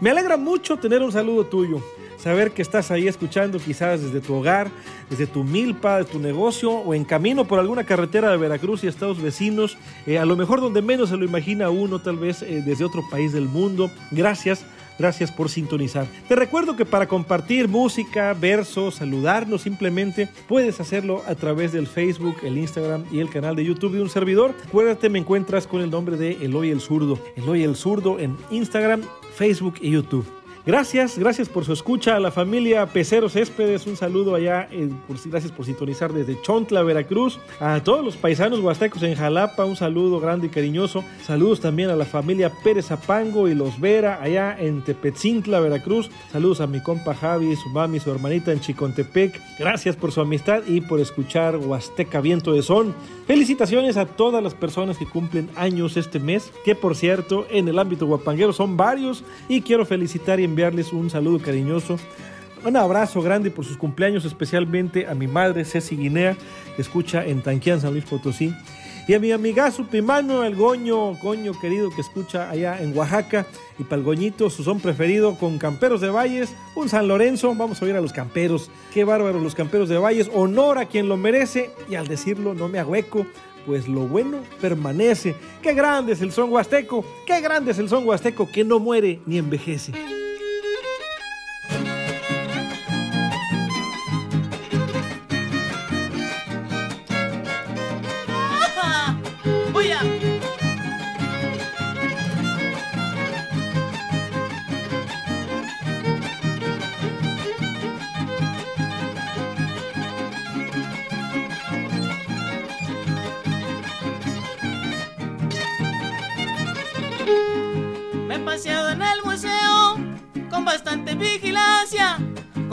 Me 0.00 0.10
alegra 0.10 0.36
mucho 0.36 0.78
tener 0.78 1.00
un 1.00 1.12
saludo 1.12 1.46
tuyo. 1.46 1.80
Saber 2.20 2.52
que 2.52 2.62
estás 2.62 2.90
ahí 2.90 3.08
escuchando 3.08 3.58
quizás 3.58 4.02
desde 4.02 4.20
tu 4.20 4.34
hogar, 4.34 4.70
desde 5.08 5.26
tu 5.26 5.44
milpa, 5.44 5.98
de 5.98 6.04
tu 6.04 6.18
negocio 6.18 6.70
o 6.70 6.94
en 6.94 7.04
camino 7.04 7.46
por 7.46 7.58
alguna 7.58 7.84
carretera 7.84 8.30
de 8.30 8.36
Veracruz 8.36 8.84
y 8.84 8.86
estados 8.86 9.20
vecinos, 9.20 9.76
eh, 10.06 10.18
a 10.18 10.24
lo 10.24 10.36
mejor 10.36 10.60
donde 10.60 10.82
menos 10.82 11.08
se 11.08 11.16
lo 11.16 11.24
imagina 11.24 11.70
uno, 11.70 11.98
tal 11.98 12.16
vez 12.16 12.42
eh, 12.42 12.62
desde 12.64 12.84
otro 12.84 13.02
país 13.10 13.32
del 13.32 13.48
mundo. 13.48 13.90
Gracias. 14.10 14.64
Gracias 14.98 15.32
por 15.32 15.48
sintonizar. 15.48 16.06
Te 16.28 16.36
recuerdo 16.36 16.76
que 16.76 16.84
para 16.84 17.08
compartir 17.08 17.68
música, 17.68 18.34
versos, 18.34 18.96
saludarnos 18.96 19.62
simplemente, 19.62 20.28
puedes 20.46 20.78
hacerlo 20.78 21.22
a 21.26 21.34
través 21.36 21.72
del 21.72 21.86
Facebook, 21.86 22.36
el 22.42 22.58
Instagram 22.58 23.06
y 23.10 23.20
el 23.20 23.30
canal 23.30 23.56
de 23.56 23.64
YouTube 23.64 23.94
de 23.94 24.02
un 24.02 24.10
servidor. 24.10 24.54
Acuérdate, 24.68 25.08
me 25.08 25.18
encuentras 25.18 25.66
con 25.66 25.80
el 25.80 25.90
nombre 25.90 26.18
de 26.18 26.32
Eloy 26.44 26.70
el 26.70 26.82
Zurdo. 26.82 27.18
Eloy 27.34 27.62
el 27.64 27.76
Zurdo 27.76 28.18
en 28.18 28.36
Instagram, 28.50 29.00
Facebook 29.34 29.76
y 29.80 29.92
YouTube. 29.92 30.39
Gracias, 30.66 31.18
gracias 31.18 31.48
por 31.48 31.64
su 31.64 31.72
escucha 31.72 32.16
a 32.16 32.20
la 32.20 32.30
familia 32.30 32.84
Peceros 32.84 33.32
Céspedes. 33.32 33.86
Un 33.86 33.96
saludo 33.96 34.34
allá, 34.34 34.68
eh, 34.70 34.90
por, 35.08 35.16
gracias 35.24 35.50
por 35.52 35.64
sintonizar 35.64 36.12
desde 36.12 36.40
Chontla, 36.42 36.82
Veracruz. 36.82 37.40
A 37.60 37.82
todos 37.82 38.04
los 38.04 38.18
paisanos 38.18 38.60
huastecos 38.60 39.02
en 39.02 39.14
Jalapa, 39.14 39.64
un 39.64 39.74
saludo 39.74 40.20
grande 40.20 40.48
y 40.48 40.50
cariñoso. 40.50 41.02
Saludos 41.24 41.60
también 41.60 41.88
a 41.88 41.96
la 41.96 42.04
familia 42.04 42.52
Pérez 42.62 42.88
Zapango 42.88 43.48
y 43.48 43.54
los 43.54 43.80
Vera 43.80 44.20
allá 44.20 44.54
en 44.60 44.82
Tepetzintla, 44.82 45.60
Veracruz. 45.60 46.10
Saludos 46.30 46.60
a 46.60 46.66
mi 46.66 46.82
compa 46.82 47.14
Javi, 47.14 47.56
su 47.56 47.70
mami, 47.70 47.98
su 47.98 48.10
hermanita 48.10 48.52
en 48.52 48.60
Chicontepec. 48.60 49.40
Gracias 49.58 49.96
por 49.96 50.12
su 50.12 50.20
amistad 50.20 50.62
y 50.66 50.82
por 50.82 51.00
escuchar 51.00 51.56
Huasteca 51.56 52.20
Viento 52.20 52.52
de 52.52 52.60
Son. 52.60 52.94
Felicitaciones 53.26 53.96
a 53.96 54.04
todas 54.04 54.42
las 54.42 54.54
personas 54.54 54.98
que 54.98 55.06
cumplen 55.06 55.48
años 55.56 55.96
este 55.96 56.18
mes, 56.18 56.52
que 56.64 56.74
por 56.74 56.96
cierto 56.96 57.46
en 57.48 57.68
el 57.68 57.78
ámbito 57.78 58.04
guapanguero 58.06 58.52
son 58.52 58.76
varios 58.76 59.24
y 59.48 59.62
quiero 59.62 59.86
felicitar 59.86 60.38
y 60.40 60.50
enviarles 60.60 60.92
un 60.92 61.08
saludo 61.08 61.38
cariñoso. 61.38 61.98
Un 62.66 62.76
abrazo 62.76 63.22
grande 63.22 63.50
por 63.50 63.64
sus 63.64 63.78
cumpleaños, 63.78 64.26
especialmente 64.26 65.06
a 65.06 65.14
mi 65.14 65.26
madre 65.26 65.64
Ceci 65.64 65.96
Guinea, 65.96 66.36
que 66.76 66.82
escucha 66.82 67.24
en 67.24 67.40
Tanquián, 67.40 67.80
San 67.80 67.92
Luis 67.92 68.04
Potosí. 68.04 68.54
Y 69.08 69.14
a 69.14 69.18
mi 69.18 69.32
amigazo 69.32 69.86
Pimano, 69.86 70.44
el 70.44 70.54
goño, 70.54 71.18
coño 71.18 71.58
querido 71.58 71.88
que 71.88 72.02
escucha 72.02 72.50
allá 72.50 72.78
en 72.82 72.94
Oaxaca. 72.96 73.46
Y 73.78 73.84
para 73.84 73.96
el 73.96 74.02
goñito, 74.04 74.50
su 74.50 74.62
son 74.62 74.80
preferido 74.80 75.38
con 75.38 75.56
Camperos 75.56 76.02
de 76.02 76.10
Valles, 76.10 76.54
un 76.76 76.90
San 76.90 77.08
Lorenzo. 77.08 77.54
Vamos 77.54 77.80
a 77.80 77.86
oír 77.86 77.96
a 77.96 78.02
los 78.02 78.12
camperos. 78.12 78.70
Qué 78.92 79.04
bárbaros 79.04 79.42
los 79.42 79.54
camperos 79.54 79.88
de 79.88 79.96
Valles. 79.96 80.30
Honor 80.34 80.76
a 80.76 80.84
quien 80.84 81.08
lo 81.08 81.16
merece. 81.16 81.70
Y 81.88 81.94
al 81.94 82.06
decirlo, 82.06 82.52
no 82.52 82.68
me 82.68 82.78
agüeco 82.78 83.26
pues 83.66 83.88
lo 83.88 84.00
bueno 84.00 84.38
permanece. 84.60 85.34
Qué 85.62 85.74
grande 85.74 86.12
es 86.12 86.22
el 86.22 86.32
son 86.32 86.50
huasteco, 86.50 87.04
qué 87.26 87.40
grande 87.40 87.72
es 87.72 87.78
el 87.78 87.88
son 87.88 88.06
huasteco 88.06 88.50
que 88.50 88.64
no 88.64 88.78
muere 88.78 89.20
ni 89.26 89.38
envejece. 89.38 89.92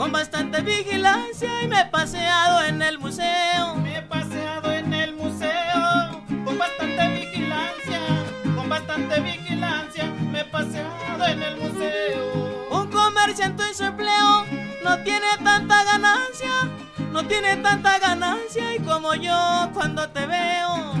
Con 0.08 0.12
bastante 0.12 0.62
vigilancia 0.62 1.62
y 1.62 1.68
me 1.68 1.82
he 1.82 1.84
paseado 1.84 2.64
en 2.64 2.80
el 2.80 2.98
museo. 2.98 3.74
Me 3.74 3.98
he 3.98 4.02
paseado 4.02 4.72
en 4.72 4.94
el 4.94 5.12
museo 5.12 6.24
con 6.46 6.56
bastante 6.56 7.08
vigilancia, 7.08 8.00
con 8.56 8.70
bastante 8.70 9.20
vigilancia, 9.20 10.04
me 10.32 10.40
he 10.40 10.44
paseado 10.46 11.26
en 11.26 11.42
el 11.42 11.56
museo. 11.58 12.68
Un 12.70 12.90
comerciante 12.90 13.64
en 13.64 13.74
su 13.74 13.84
empleo 13.84 14.46
no 14.82 14.96
tiene 15.04 15.26
tanta 15.44 15.84
ganancia, 15.84 16.54
no 17.12 17.26
tiene 17.26 17.58
tanta 17.58 17.98
ganancia 17.98 18.76
y 18.76 18.78
como 18.78 19.14
yo 19.14 19.70
cuando 19.74 20.08
te 20.08 20.24
veo. 20.24 20.97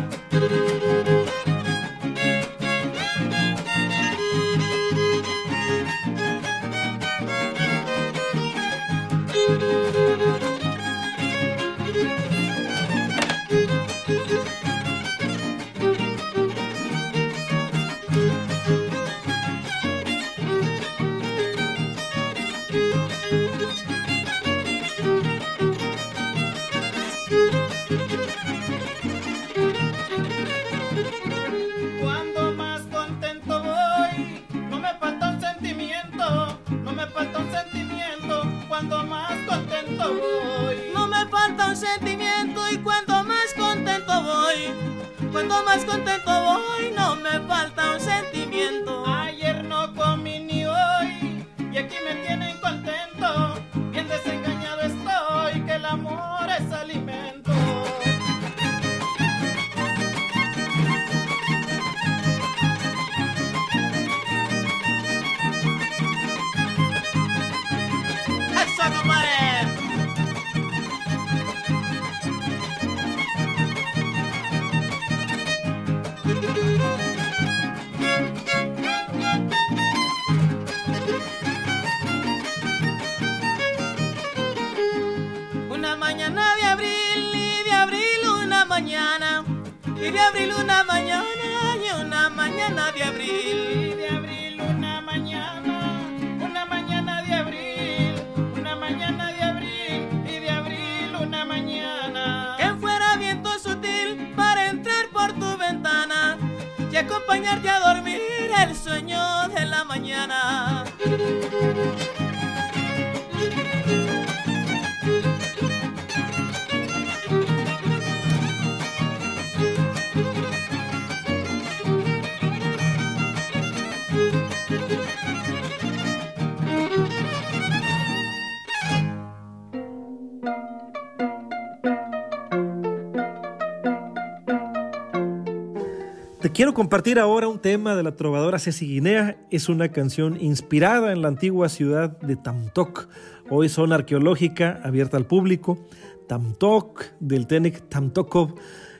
Quiero 136.58 136.74
compartir 136.74 137.20
ahora 137.20 137.46
un 137.46 137.60
tema 137.60 137.94
de 137.94 138.02
la 138.02 138.16
trovadora 138.16 138.58
Ceci 138.58 138.84
Guinea. 138.84 139.36
Es 139.48 139.68
una 139.68 139.90
canción 139.92 140.36
inspirada 140.40 141.12
en 141.12 141.22
la 141.22 141.28
antigua 141.28 141.68
ciudad 141.68 142.18
de 142.18 142.34
Tamtoc. 142.34 143.08
Hoy 143.48 143.68
zona 143.68 143.94
arqueológica 143.94 144.80
abierta 144.82 145.16
al 145.16 145.24
público. 145.24 145.78
Tamtoc, 146.26 147.04
del 147.20 147.46
Tenec 147.46 147.88
Tamtokov, 147.88 148.56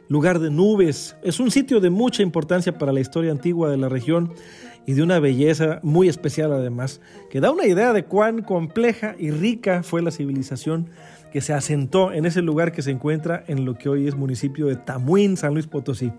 lugar 0.06 0.38
de 0.38 0.50
nubes. 0.50 1.16
Es 1.24 1.40
un 1.40 1.50
sitio 1.50 1.80
de 1.80 1.90
mucha 1.90 2.22
importancia 2.22 2.78
para 2.78 2.92
la 2.92 3.00
historia 3.00 3.32
antigua 3.32 3.68
de 3.70 3.76
la 3.76 3.88
región 3.88 4.32
y 4.86 4.92
de 4.92 5.02
una 5.02 5.18
belleza 5.18 5.80
muy 5.82 6.08
especial 6.08 6.52
además, 6.52 7.00
que 7.28 7.40
da 7.40 7.50
una 7.50 7.66
idea 7.66 7.92
de 7.92 8.04
cuán 8.04 8.42
compleja 8.42 9.16
y 9.18 9.32
rica 9.32 9.82
fue 9.82 10.00
la 10.00 10.12
civilización 10.12 10.90
que 11.32 11.40
se 11.40 11.54
asentó 11.54 12.12
en 12.12 12.24
ese 12.24 12.40
lugar 12.40 12.70
que 12.70 12.82
se 12.82 12.92
encuentra 12.92 13.42
en 13.48 13.64
lo 13.64 13.74
que 13.74 13.88
hoy 13.88 14.06
es 14.06 14.14
municipio 14.14 14.66
de 14.66 14.76
Tamuín, 14.76 15.36
San 15.36 15.54
Luis 15.54 15.66
Potosí. 15.66 16.12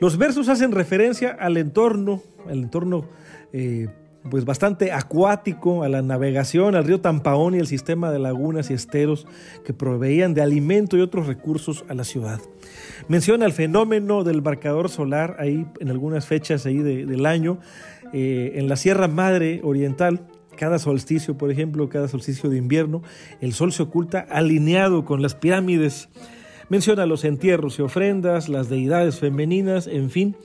Los 0.00 0.18
versos 0.18 0.48
hacen 0.48 0.72
referencia 0.72 1.36
al 1.38 1.56
entorno, 1.56 2.22
al 2.48 2.58
entorno 2.58 3.06
eh, 3.52 3.88
pues 4.30 4.44
bastante 4.44 4.92
acuático, 4.92 5.82
a 5.82 5.88
la 5.88 6.02
navegación, 6.02 6.74
al 6.74 6.84
río 6.84 7.00
Tampaón 7.00 7.54
y 7.54 7.58
el 7.58 7.66
sistema 7.66 8.10
de 8.10 8.18
lagunas 8.18 8.70
y 8.70 8.74
esteros 8.74 9.26
que 9.64 9.72
proveían 9.72 10.34
de 10.34 10.42
alimento 10.42 10.96
y 10.96 11.00
otros 11.00 11.26
recursos 11.26 11.84
a 11.88 11.94
la 11.94 12.04
ciudad. 12.04 12.40
Menciona 13.08 13.46
el 13.46 13.52
fenómeno 13.52 14.24
del 14.24 14.42
marcador 14.42 14.88
solar 14.88 15.36
ahí 15.38 15.66
en 15.80 15.90
algunas 15.90 16.26
fechas 16.26 16.66
ahí 16.66 16.78
del 16.78 17.26
año, 17.26 17.58
eh, 18.12 18.52
en 18.56 18.68
la 18.68 18.76
Sierra 18.76 19.08
Madre 19.08 19.60
Oriental, 19.62 20.26
cada 20.56 20.78
solsticio, 20.78 21.36
por 21.36 21.50
ejemplo, 21.50 21.88
cada 21.88 22.08
solsticio 22.08 22.48
de 22.48 22.56
invierno, 22.56 23.02
el 23.40 23.52
sol 23.52 23.72
se 23.72 23.82
oculta 23.82 24.26
alineado 24.30 25.04
con 25.04 25.22
las 25.22 25.34
pirámides. 25.34 26.08
Menciona 26.68 27.06
los 27.06 27.24
entierros 27.24 27.78
y 27.78 27.82
ofrendas, 27.82 28.48
las 28.48 28.68
deidades 28.68 29.18
femeninas, 29.20 29.86
en 29.86 30.10
fin. 30.10 30.36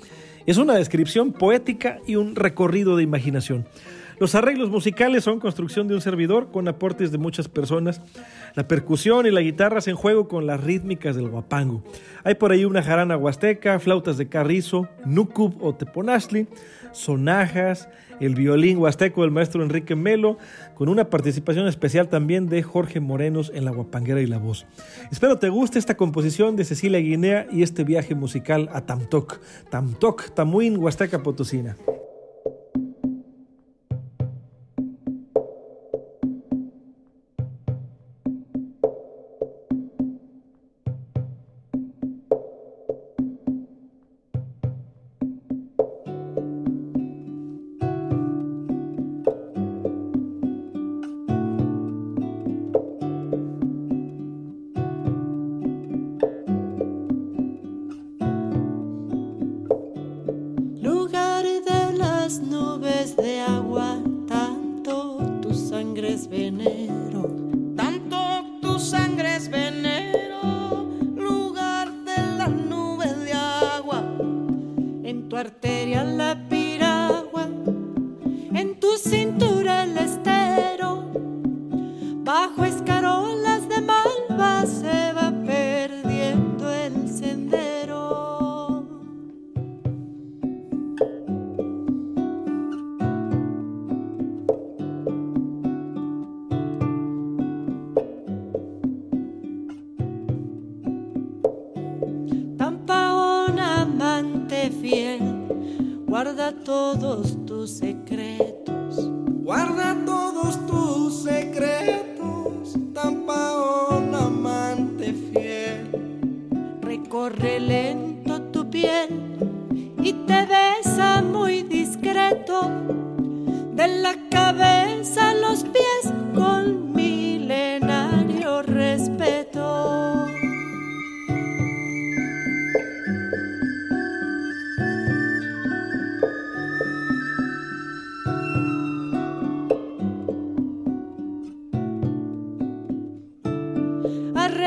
Es 0.45 0.57
una 0.57 0.75
descripción 0.75 1.33
poética 1.33 1.99
y 2.05 2.15
un 2.15 2.35
recorrido 2.35 2.95
de 2.95 3.03
imaginación. 3.03 3.65
Los 4.21 4.35
arreglos 4.35 4.69
musicales 4.69 5.23
son 5.23 5.39
construcción 5.39 5.87
de 5.87 5.95
un 5.95 6.01
servidor 6.01 6.51
con 6.51 6.67
aportes 6.67 7.11
de 7.11 7.17
muchas 7.17 7.47
personas. 7.47 8.01
La 8.53 8.67
percusión 8.67 9.25
y 9.25 9.31
la 9.31 9.41
guitarra 9.41 9.81
se 9.81 9.89
en 9.89 9.95
juego 9.95 10.27
con 10.27 10.45
las 10.45 10.63
rítmicas 10.63 11.15
del 11.15 11.27
guapango. 11.27 11.83
Hay 12.23 12.35
por 12.35 12.51
ahí 12.51 12.63
una 12.63 12.83
jarana 12.83 13.17
huasteca, 13.17 13.79
flautas 13.79 14.19
de 14.19 14.29
carrizo, 14.29 14.87
nucub 15.05 15.57
o 15.59 15.73
teponazli, 15.73 16.45
sonajas, 16.91 17.89
el 18.21 18.35
violín 18.35 18.77
huasteco 18.77 19.21
del 19.21 19.31
maestro 19.31 19.63
Enrique 19.63 19.95
Melo, 19.95 20.37
con 20.75 20.89
una 20.89 21.09
participación 21.09 21.67
especial 21.67 22.07
también 22.07 22.47
de 22.47 22.63
Jorge 22.63 22.99
Morenos 22.99 23.51
en 23.53 23.65
la 23.65 23.71
guapanguera 23.71 24.21
y 24.21 24.27
la 24.27 24.37
voz. 24.37 24.65
Espero 25.11 25.39
te 25.39 25.49
guste 25.49 25.79
esta 25.79 25.97
composición 25.97 26.55
de 26.55 26.65
Cecilia 26.65 26.99
Guinea 26.99 27.47
y 27.51 27.63
este 27.63 27.83
viaje 27.83 28.15
musical 28.15 28.69
a 28.73 28.81
Tamtoc, 28.85 29.39
Tamtoc, 29.69 30.33
Tamuín, 30.33 30.77
Huasteca 30.77 31.23
Potosina. 31.23 31.75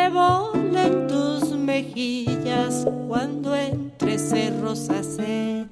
rebolen 0.04 1.06
tus 1.08 1.52
mejillas 1.56 2.86
cuando 3.08 3.54
entre 3.54 4.18
cerros 4.18 4.90
hace 4.90 5.66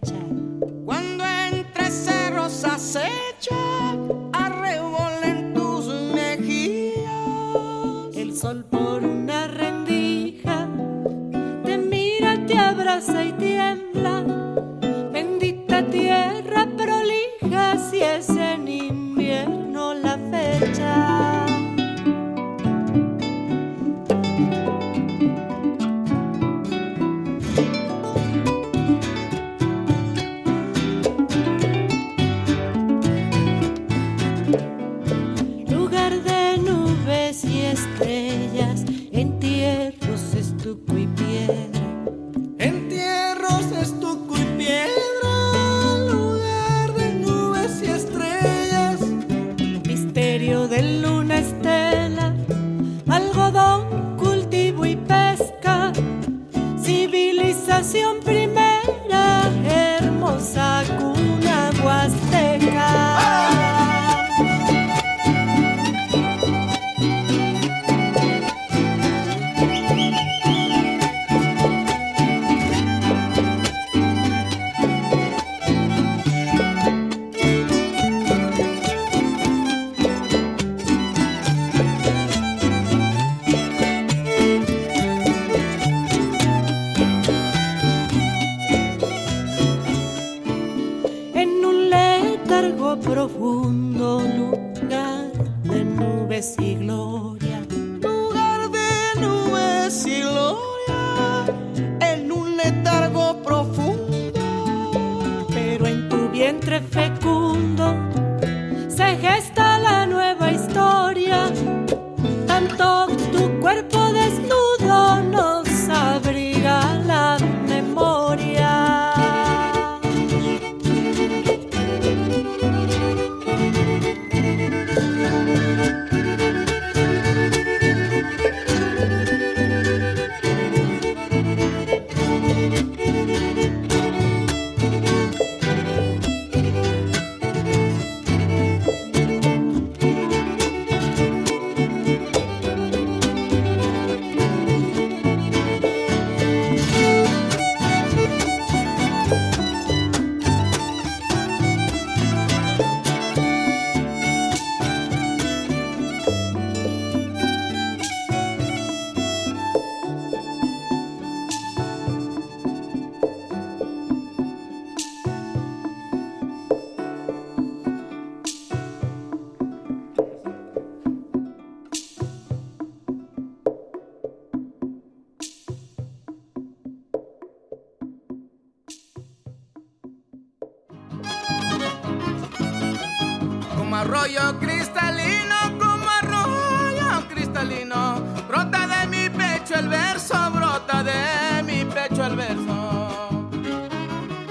arroyo 184.02 184.58
cristalino, 184.58 185.78
como 185.78 186.04
arroyo 186.22 187.28
cristalino, 187.28 188.20
brota 188.48 188.88
de 188.88 189.06
mi 189.06 189.30
pecho 189.30 189.76
el 189.76 189.88
verso, 189.88 190.34
brota 190.50 191.04
de 191.04 191.62
mi 191.62 191.84
pecho 191.84 192.26
el 192.26 192.36
verso. 192.36 193.50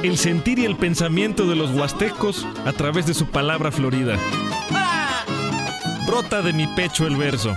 El 0.02 0.18
sentir 0.18 0.58
y 0.60 0.66
el 0.66 0.78
pensamiento 0.78 1.46
de 1.48 1.56
los 1.56 1.72
huastecos 1.72 2.48
a 2.66 2.72
través 2.72 3.06
de 3.06 3.14
su 3.14 3.30
palabra 3.30 3.72
florida. 3.72 4.16
¡Ah! 4.72 5.26
Brota 6.08 6.42
de 6.42 6.54
mi 6.54 6.68
pecho 6.68 7.06
el 7.06 7.18
verso. 7.18 7.54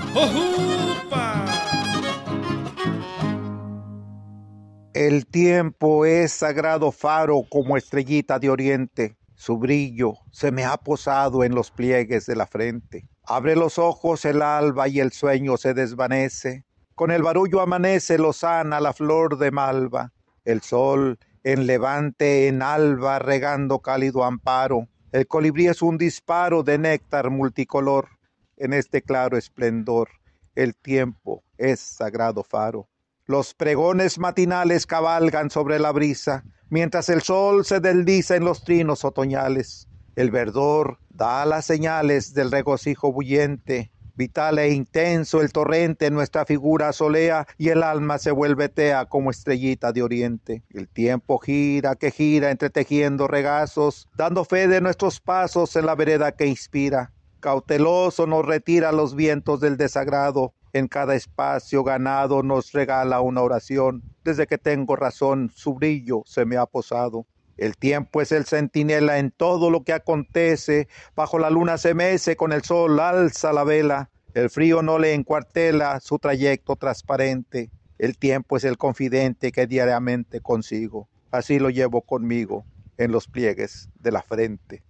El 4.92 5.26
tiempo 5.26 6.04
es 6.04 6.32
sagrado 6.32 6.90
faro 6.90 7.44
como 7.48 7.76
estrellita 7.76 8.38
de 8.40 8.50
oriente. 8.50 9.16
Su 9.44 9.58
brillo 9.58 10.14
se 10.30 10.52
me 10.52 10.64
ha 10.64 10.78
posado 10.78 11.44
en 11.44 11.54
los 11.54 11.70
pliegues 11.70 12.24
de 12.24 12.34
la 12.34 12.46
frente. 12.46 13.10
Abre 13.24 13.56
los 13.56 13.78
ojos 13.78 14.24
el 14.24 14.40
alba 14.40 14.88
y 14.88 15.00
el 15.00 15.12
sueño 15.12 15.58
se 15.58 15.74
desvanece. 15.74 16.64
Con 16.94 17.10
el 17.10 17.22
barullo 17.22 17.60
amanece 17.60 18.16
lozana 18.16 18.80
la 18.80 18.94
flor 18.94 19.36
de 19.36 19.50
malva. 19.50 20.14
El 20.46 20.62
sol 20.62 21.18
en 21.42 21.66
levante 21.66 22.48
en 22.48 22.62
alba 22.62 23.18
regando 23.18 23.80
cálido 23.80 24.24
amparo. 24.24 24.88
El 25.12 25.26
colibrí 25.26 25.66
es 25.66 25.82
un 25.82 25.98
disparo 25.98 26.62
de 26.62 26.78
néctar 26.78 27.28
multicolor. 27.28 28.08
En 28.56 28.72
este 28.72 29.02
claro 29.02 29.36
esplendor 29.36 30.08
el 30.54 30.74
tiempo 30.74 31.44
es 31.58 31.80
sagrado 31.80 32.44
faro. 32.44 32.88
Los 33.26 33.52
pregones 33.52 34.18
matinales 34.18 34.86
cabalgan 34.86 35.50
sobre 35.50 35.78
la 35.78 35.92
brisa, 35.92 36.44
mientras 36.74 37.08
el 37.08 37.22
sol 37.22 37.64
se 37.64 37.78
desliza 37.78 38.34
en 38.34 38.44
los 38.44 38.64
trinos 38.64 39.04
otoñales. 39.04 39.86
El 40.16 40.32
verdor 40.32 40.98
da 41.08 41.46
las 41.46 41.66
señales 41.66 42.34
del 42.34 42.50
regocijo 42.50 43.12
bullente. 43.12 43.92
Vital 44.16 44.58
e 44.58 44.70
intenso 44.70 45.40
el 45.40 45.52
torrente 45.52 46.06
en 46.06 46.14
nuestra 46.14 46.44
figura 46.44 46.92
solea 46.92 47.46
y 47.58 47.68
el 47.68 47.84
alma 47.84 48.18
se 48.18 48.32
vuelve 48.32 48.68
tea 48.68 49.06
como 49.06 49.30
estrellita 49.30 49.92
de 49.92 50.02
oriente. 50.02 50.64
El 50.70 50.88
tiempo 50.88 51.38
gira 51.38 51.94
que 51.94 52.10
gira 52.10 52.50
entretejiendo 52.50 53.28
regazos, 53.28 54.08
dando 54.16 54.44
fe 54.44 54.66
de 54.66 54.80
nuestros 54.80 55.20
pasos 55.20 55.76
en 55.76 55.86
la 55.86 55.94
vereda 55.94 56.32
que 56.32 56.46
inspira. 56.46 57.12
Cauteloso 57.38 58.26
nos 58.26 58.44
retira 58.44 58.90
los 58.90 59.14
vientos 59.14 59.60
del 59.60 59.76
desagrado, 59.76 60.54
en 60.74 60.88
cada 60.88 61.14
espacio 61.14 61.84
ganado 61.84 62.42
nos 62.42 62.72
regala 62.72 63.20
una 63.20 63.42
oración. 63.42 64.02
Desde 64.24 64.46
que 64.48 64.58
tengo 64.58 64.96
razón, 64.96 65.50
su 65.54 65.74
brillo 65.74 66.22
se 66.26 66.44
me 66.44 66.56
ha 66.56 66.66
posado. 66.66 67.26
El 67.56 67.76
tiempo 67.76 68.20
es 68.20 68.32
el 68.32 68.44
centinela 68.44 69.18
en 69.18 69.30
todo 69.30 69.70
lo 69.70 69.84
que 69.84 69.92
acontece. 69.92 70.88
Bajo 71.14 71.38
la 71.38 71.48
luna 71.48 71.78
se 71.78 71.94
mece, 71.94 72.36
con 72.36 72.52
el 72.52 72.62
sol 72.62 72.98
alza 72.98 73.52
la 73.52 73.62
vela. 73.62 74.10
El 74.34 74.50
frío 74.50 74.82
no 74.82 74.98
le 74.98 75.14
encuartela 75.14 76.00
su 76.00 76.18
trayecto 76.18 76.74
transparente. 76.74 77.70
El 77.98 78.18
tiempo 78.18 78.56
es 78.56 78.64
el 78.64 78.76
confidente 78.76 79.52
que 79.52 79.68
diariamente 79.68 80.40
consigo. 80.40 81.08
Así 81.30 81.60
lo 81.60 81.70
llevo 81.70 82.02
conmigo 82.02 82.64
en 82.98 83.12
los 83.12 83.28
pliegues 83.28 83.90
de 84.00 84.10
la 84.10 84.22
frente. 84.22 84.82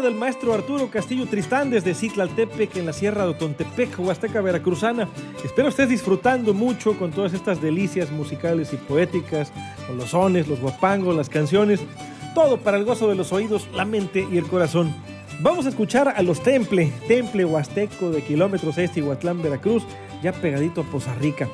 Del 0.00 0.14
maestro 0.14 0.52
Arturo 0.52 0.90
Castillo 0.90 1.26
Tristán 1.26 1.70
desde 1.70 1.94
Citlaltepec 1.94 2.76
en 2.76 2.86
la 2.86 2.92
Sierra 2.92 3.24
de 3.24 3.30
Otontepec, 3.30 3.98
Huasteca 3.98 4.40
Veracruzana. 4.42 5.08
Espero 5.42 5.68
estés 5.68 5.88
disfrutando 5.88 6.52
mucho 6.52 6.98
con 6.98 7.12
todas 7.12 7.32
estas 7.32 7.62
delicias 7.62 8.10
musicales 8.10 8.72
y 8.72 8.76
poéticas, 8.76 9.52
con 9.86 9.96
los 9.96 10.10
sones, 10.10 10.48
los 10.48 10.60
guapangos, 10.60 11.16
las 11.16 11.30
canciones, 11.30 11.80
todo 12.34 12.58
para 12.58 12.76
el 12.76 12.84
gozo 12.84 13.08
de 13.08 13.14
los 13.14 13.32
oídos, 13.32 13.68
la 13.74 13.84
mente 13.84 14.26
y 14.30 14.36
el 14.36 14.46
corazón. 14.46 14.94
Vamos 15.40 15.66
a 15.66 15.70
escuchar 15.70 16.08
a 16.08 16.22
los 16.22 16.42
Temple, 16.42 16.92
Temple 17.08 17.44
Huasteco 17.44 18.10
de 18.10 18.22
kilómetros 18.22 18.76
este 18.78 19.02
Huatlán, 19.02 19.42
Veracruz, 19.42 19.84
ya 20.22 20.32
pegadito 20.32 20.82
a 20.82 20.84
Poza 20.84 21.14
Rica. 21.14 21.48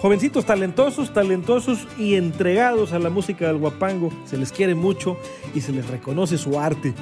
Jovencitos 0.00 0.44
talentosos, 0.44 1.12
talentosos 1.12 1.88
y 1.98 2.14
entregados 2.14 2.92
a 2.92 3.00
la 3.00 3.10
música 3.10 3.48
del 3.48 3.58
guapango. 3.58 4.10
Se 4.26 4.36
les 4.36 4.52
quiere 4.52 4.76
mucho 4.76 5.16
y 5.54 5.60
se 5.60 5.72
les 5.72 5.88
reconoce 5.88 6.38
su 6.38 6.60
arte. 6.60 6.94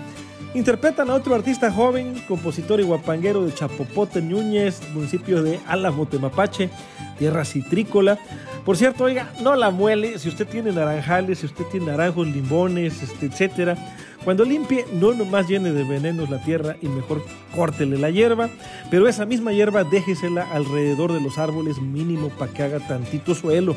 Interpretan 0.56 1.10
a 1.10 1.14
otro 1.14 1.34
artista 1.34 1.70
joven, 1.70 2.14
compositor 2.26 2.80
y 2.80 2.82
guapanguero 2.82 3.44
de 3.44 3.52
Chapopote, 3.52 4.22
Núñez, 4.22 4.80
municipio 4.94 5.42
de 5.42 5.60
Álamo, 5.66 6.06
Temapache, 6.06 6.70
tierra 7.18 7.44
citrícola. 7.44 8.18
Por 8.64 8.78
cierto, 8.78 9.04
oiga, 9.04 9.30
no 9.42 9.54
la 9.54 9.70
muele, 9.70 10.18
si 10.18 10.30
usted 10.30 10.48
tiene 10.48 10.72
naranjales, 10.72 11.40
si 11.40 11.46
usted 11.46 11.66
tiene 11.66 11.88
naranjos, 11.88 12.26
limones, 12.26 13.02
este, 13.02 13.26
etcétera, 13.26 13.76
cuando 14.24 14.46
limpie, 14.46 14.86
no 14.94 15.12
nomás 15.12 15.46
llene 15.46 15.72
de 15.72 15.84
venenos 15.84 16.30
la 16.30 16.42
tierra 16.42 16.76
y 16.80 16.88
mejor 16.88 17.22
córtele 17.54 17.98
la 17.98 18.08
hierba, 18.08 18.48
pero 18.90 19.08
esa 19.08 19.26
misma 19.26 19.52
hierba 19.52 19.84
déjesela 19.84 20.50
alrededor 20.54 21.12
de 21.12 21.20
los 21.20 21.36
árboles 21.36 21.82
mínimo 21.82 22.30
para 22.30 22.50
que 22.50 22.62
haga 22.62 22.78
tantito 22.78 23.34
suelo. 23.34 23.76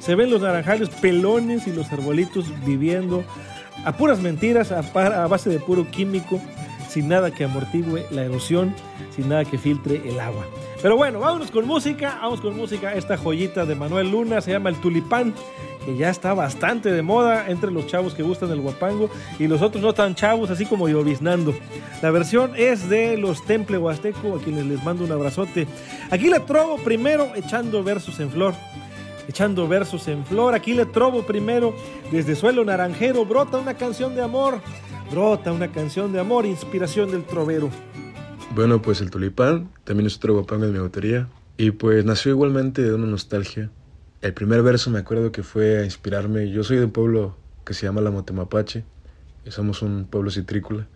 Se 0.00 0.16
ven 0.16 0.30
los 0.30 0.42
naranjales 0.42 0.88
pelones 0.88 1.68
y 1.68 1.72
los 1.72 1.92
arbolitos 1.92 2.46
viviendo 2.66 3.22
a 3.84 3.96
puras 3.96 4.20
mentiras, 4.20 4.72
a, 4.72 4.82
base 5.26 5.50
de 5.50 5.58
puro 5.58 5.88
químico, 5.90 6.40
sin 6.88 7.08
nada 7.08 7.30
que 7.30 7.44
amortigue 7.44 8.06
la 8.10 8.24
erosión, 8.24 8.74
sin 9.14 9.28
nada 9.28 9.44
que 9.44 9.58
filtre 9.58 10.02
el 10.08 10.18
agua. 10.20 10.46
Pero 10.82 10.96
bueno, 10.96 11.20
vámonos 11.20 11.50
con 11.50 11.66
música, 11.66 12.18
vamos 12.20 12.40
con 12.40 12.56
música. 12.56 12.94
Esta 12.94 13.16
joyita 13.16 13.64
de 13.64 13.74
Manuel 13.74 14.10
Luna 14.10 14.40
se 14.40 14.52
llama 14.52 14.68
El 14.68 14.76
Tulipán, 14.76 15.34
que 15.84 15.96
ya 15.96 16.10
está 16.10 16.34
bastante 16.34 16.92
de 16.92 17.02
moda 17.02 17.48
entre 17.48 17.70
los 17.70 17.86
chavos 17.86 18.14
que 18.14 18.22
gustan 18.22 18.50
el 18.50 18.60
guapango 18.60 19.08
y 19.38 19.46
los 19.46 19.62
otros 19.62 19.82
no 19.82 19.94
tan 19.94 20.14
chavos, 20.14 20.50
así 20.50 20.66
como 20.66 20.88
lloviznando. 20.88 21.54
La 22.02 22.10
versión 22.10 22.52
es 22.56 22.88
de 22.88 23.16
los 23.16 23.44
Temple 23.46 23.78
Huasteco, 23.78 24.36
a 24.36 24.40
quienes 24.40 24.66
les 24.66 24.82
mando 24.84 25.04
un 25.04 25.12
abrazote. 25.12 25.66
Aquí 26.10 26.28
le 26.28 26.40
trobo 26.40 26.76
primero 26.78 27.32
echando 27.34 27.82
versos 27.82 28.20
en 28.20 28.30
flor. 28.30 28.54
Echando 29.28 29.66
versos 29.66 30.06
en 30.08 30.24
flor, 30.24 30.54
aquí 30.54 30.74
le 30.74 30.86
trobo 30.86 31.26
primero 31.26 31.74
desde 32.12 32.36
suelo 32.36 32.64
naranjero, 32.64 33.24
brota 33.24 33.58
una 33.58 33.74
canción 33.74 34.14
de 34.14 34.22
amor, 34.22 34.60
brota 35.10 35.52
una 35.52 35.72
canción 35.72 36.12
de 36.12 36.20
amor, 36.20 36.46
inspiración 36.46 37.10
del 37.10 37.24
trovero. 37.24 37.70
Bueno, 38.54 38.80
pues 38.80 39.00
el 39.00 39.10
tulipán 39.10 39.68
también 39.84 40.06
es 40.06 40.16
otro 40.16 40.34
guapango 40.34 40.66
de 40.66 40.72
mi 40.72 40.78
autoría. 40.78 41.28
Y 41.58 41.72
pues 41.72 42.04
nació 42.04 42.32
igualmente 42.32 42.82
de 42.82 42.94
una 42.94 43.06
nostalgia. 43.06 43.70
El 44.20 44.34
primer 44.34 44.62
verso 44.62 44.90
me 44.90 44.98
acuerdo 44.98 45.32
que 45.32 45.42
fue 45.42 45.78
a 45.78 45.84
inspirarme. 45.84 46.50
Yo 46.50 46.64
soy 46.64 46.76
de 46.76 46.84
un 46.84 46.90
pueblo 46.90 47.36
que 47.64 47.74
se 47.74 47.86
llama 47.86 48.00
La 48.00 48.10
Motemapache. 48.10 48.84
Somos 49.48 49.82
un 49.82 50.06
pueblo 50.06 50.30
citrícola. 50.30 50.86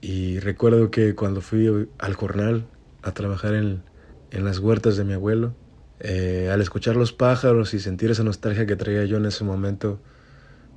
Y 0.00 0.38
recuerdo 0.38 0.90
que 0.90 1.14
cuando 1.14 1.40
fui 1.40 1.88
al 1.98 2.14
jornal 2.14 2.66
a 3.02 3.12
trabajar 3.12 3.54
en, 3.54 3.82
en 4.30 4.44
las 4.44 4.58
huertas 4.58 4.96
de 4.96 5.04
mi 5.04 5.12
abuelo, 5.12 5.54
eh, 6.00 6.50
al 6.52 6.60
escuchar 6.60 6.96
los 6.96 7.12
pájaros 7.12 7.74
y 7.74 7.80
sentir 7.80 8.10
esa 8.10 8.24
nostalgia 8.24 8.66
que 8.66 8.76
traía 8.76 9.04
yo 9.04 9.16
en 9.16 9.26
ese 9.26 9.44
momento, 9.44 10.00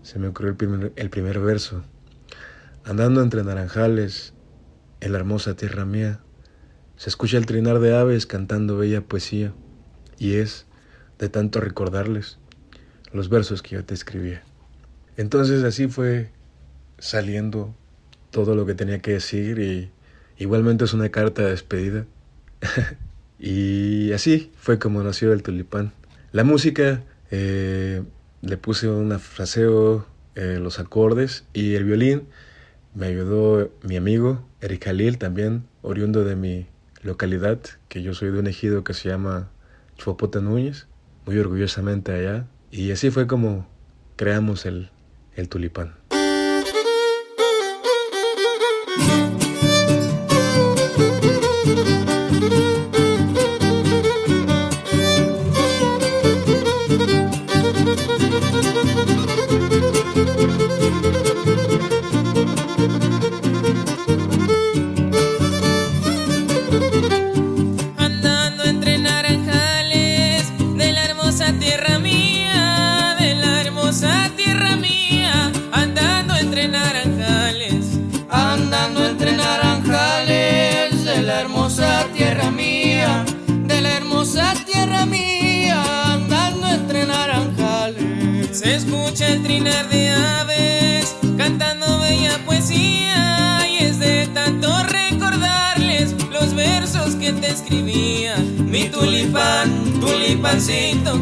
se 0.02 0.20
me 0.20 0.28
ocurrió 0.28 0.52
el 0.52 0.58
primer, 0.58 0.94
el 0.96 1.10
primer 1.10 1.40
verso. 1.40 1.84
Andando 2.84 3.22
entre 3.22 3.44
naranjales, 3.44 4.34
en 5.00 5.12
la 5.12 5.20
hermosa 5.20 5.56
tierra 5.56 5.86
mía, 5.86 6.20
se 6.96 7.10
escucha 7.10 7.38
el 7.38 7.46
trinar 7.46 7.80
de 7.80 7.96
aves 7.96 8.26
cantando 8.26 8.78
bella 8.78 9.02
poesía, 9.02 9.54
y 10.18 10.36
es 10.36 10.66
de 11.20 11.30
tanto 11.30 11.60
recordarles 11.62 12.40
los 13.12 13.30
versos 13.30 13.62
que 13.62 13.76
yo 13.76 13.86
te 13.86 13.94
escribía. 13.94 14.44
Entonces 15.18 15.64
así 15.64 15.88
fue 15.88 16.32
saliendo 16.98 17.76
todo 18.32 18.56
lo 18.56 18.66
que 18.66 18.76
tenía 18.76 19.00
que 19.00 19.14
decir 19.14 19.60
y 19.60 19.92
igualmente 20.38 20.86
es 20.86 20.94
una 20.94 21.10
carta 21.10 21.44
de 21.44 21.50
despedida. 21.52 22.06
y 23.44 24.12
así 24.14 24.52
fue 24.56 24.78
como 24.78 25.02
nació 25.02 25.34
el 25.34 25.42
tulipán. 25.42 25.94
La 26.32 26.44
música 26.44 27.04
eh, 27.32 28.04
le 28.42 28.58
puse 28.58 28.88
un 28.88 29.20
fraseo, 29.20 30.06
eh, 30.36 30.60
los 30.62 30.80
acordes 30.80 31.44
y 31.52 31.74
el 31.74 31.86
violín 31.86 32.28
me 32.94 33.08
ayudó 33.08 33.72
mi 33.82 33.98
amigo 33.98 34.46
Eric 34.62 34.84
Khalil, 34.84 35.18
también 35.18 35.64
oriundo 35.82 36.24
de 36.24 36.36
mi 36.36 36.68
localidad, 37.02 37.60
que 37.90 38.04
yo 38.04 38.14
soy 38.14 38.30
de 38.30 38.38
un 38.38 38.48
ejido 38.48 38.84
que 38.84 38.94
se 38.94 39.10
llama 39.10 39.50
Chuapote 39.98 40.40
Núñez, 40.40 40.86
muy 41.26 41.40
orgullosamente 41.40 42.12
allá. 42.12 42.46
Y 42.70 42.92
así 42.92 43.10
fue 43.10 43.26
como 43.26 43.68
creamos 44.18 44.68
el, 44.68 44.92
el 45.36 45.50
tulipán. 45.50 46.01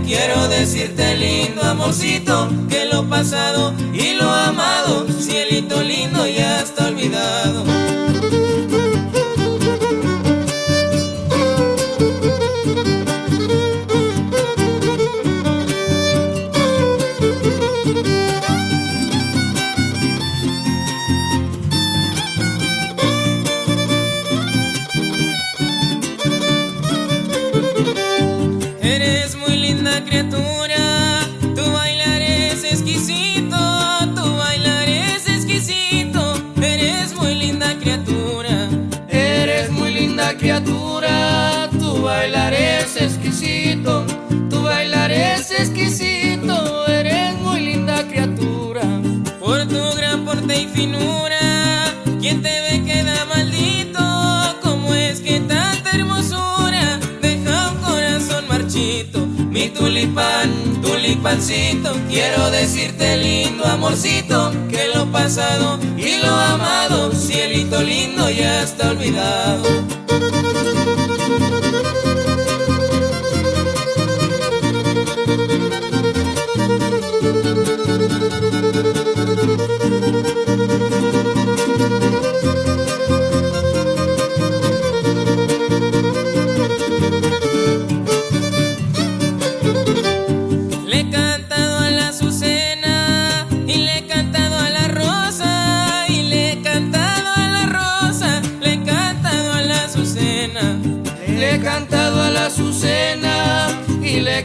Quiero 0.06 0.48
decirte 0.48 1.16
lindo 1.16 1.62
amorcito 1.62 2.50
que 2.68 2.86
lo 2.86 3.08
pasado 3.08 3.74
y 3.94 4.14
lo 4.14 4.28
amado, 4.28 5.06
cielito 5.08 5.84
lindo 5.84 6.26
ya 6.28 6.62
está 6.62 6.88
olvidado. 6.88 7.99
Quiero 62.08 62.52
decirte 62.52 63.18
lindo 63.18 63.66
amorcito, 63.66 64.52
que 64.70 64.90
lo 64.94 65.12
pasado 65.12 65.80
y 65.98 66.18
lo 66.22 66.30
amado, 66.30 67.12
cielito 67.12 67.82
lindo 67.82 68.30
ya 68.30 68.64
está 68.64 68.92
olvidado. 68.92 69.99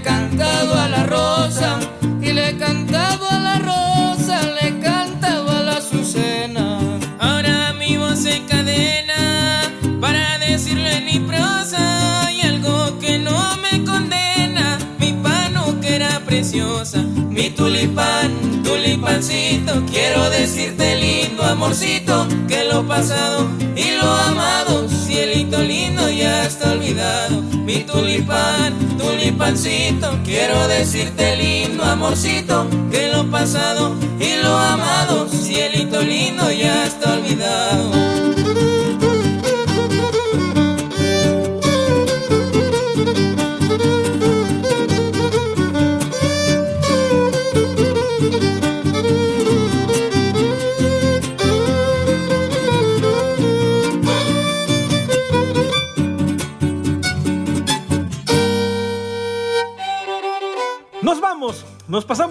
Cantado 0.04 0.74
a 0.74 0.88
la 0.88 1.06
rosa 1.06 1.78
y 2.20 2.32
le 2.32 2.50
he 2.50 2.56
cantado 2.58 3.28
a 3.28 3.38
la 3.38 3.58
rosa, 3.58 4.38
le 4.42 4.68
he 4.68 4.78
cantado 4.78 5.50
a 5.50 5.62
la 5.62 5.76
azucena. 5.78 6.78
Ahora 7.18 7.72
mi 7.72 7.96
voz 7.96 8.18
se 8.18 8.44
cadena 8.44 9.62
para 10.00 10.38
decirle 10.38 11.00
mi 11.00 11.18
prosa 11.20 12.30
y 12.30 12.42
algo 12.42 12.98
que 12.98 13.18
no 13.18 13.56
me 13.62 13.82
condena. 13.84 14.78
Mi 14.98 15.12
pano 15.12 15.80
que 15.80 15.96
era 15.96 16.20
preciosa, 16.20 16.98
mi 17.36 17.48
tulipán, 17.50 18.62
tulipancito. 18.62 19.84
Quiero 19.90 20.28
decirte 20.28 20.96
lindo 20.96 21.42
amorcito 21.42 22.28
que 22.46 22.64
lo 22.64 22.86
pasado 22.86 23.48
y 23.74 23.96
lo 24.00 24.10
amado, 24.28 24.86
está 26.46 26.72
olvidado. 26.72 27.40
Mi 27.42 27.84
tulipán, 27.84 28.74
tulipancito. 28.98 30.18
Quiero 30.24 30.66
decirte 30.68 31.36
lindo 31.36 31.84
amorcito 31.84 32.66
que 32.90 33.08
lo 33.08 33.30
pasado 33.30 33.94
y 34.20 34.42
lo 34.42 34.56
amado, 34.56 35.28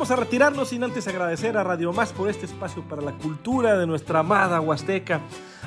pasamos 0.04 0.20
a 0.20 0.26
retirarnos 0.26 0.68
sin 0.68 0.84
antes 0.84 1.08
agradecer 1.08 1.56
a 1.56 1.64
Radio 1.64 1.94
Más 1.94 2.12
por 2.12 2.28
este 2.28 2.46
espacio 2.46 2.84
para 2.84 3.02
la 3.02 3.14
cultura 3.14 3.78
de 3.78 3.88
nuestra 3.88 4.20
amada 4.20 4.60
Huasteca. 4.60 5.22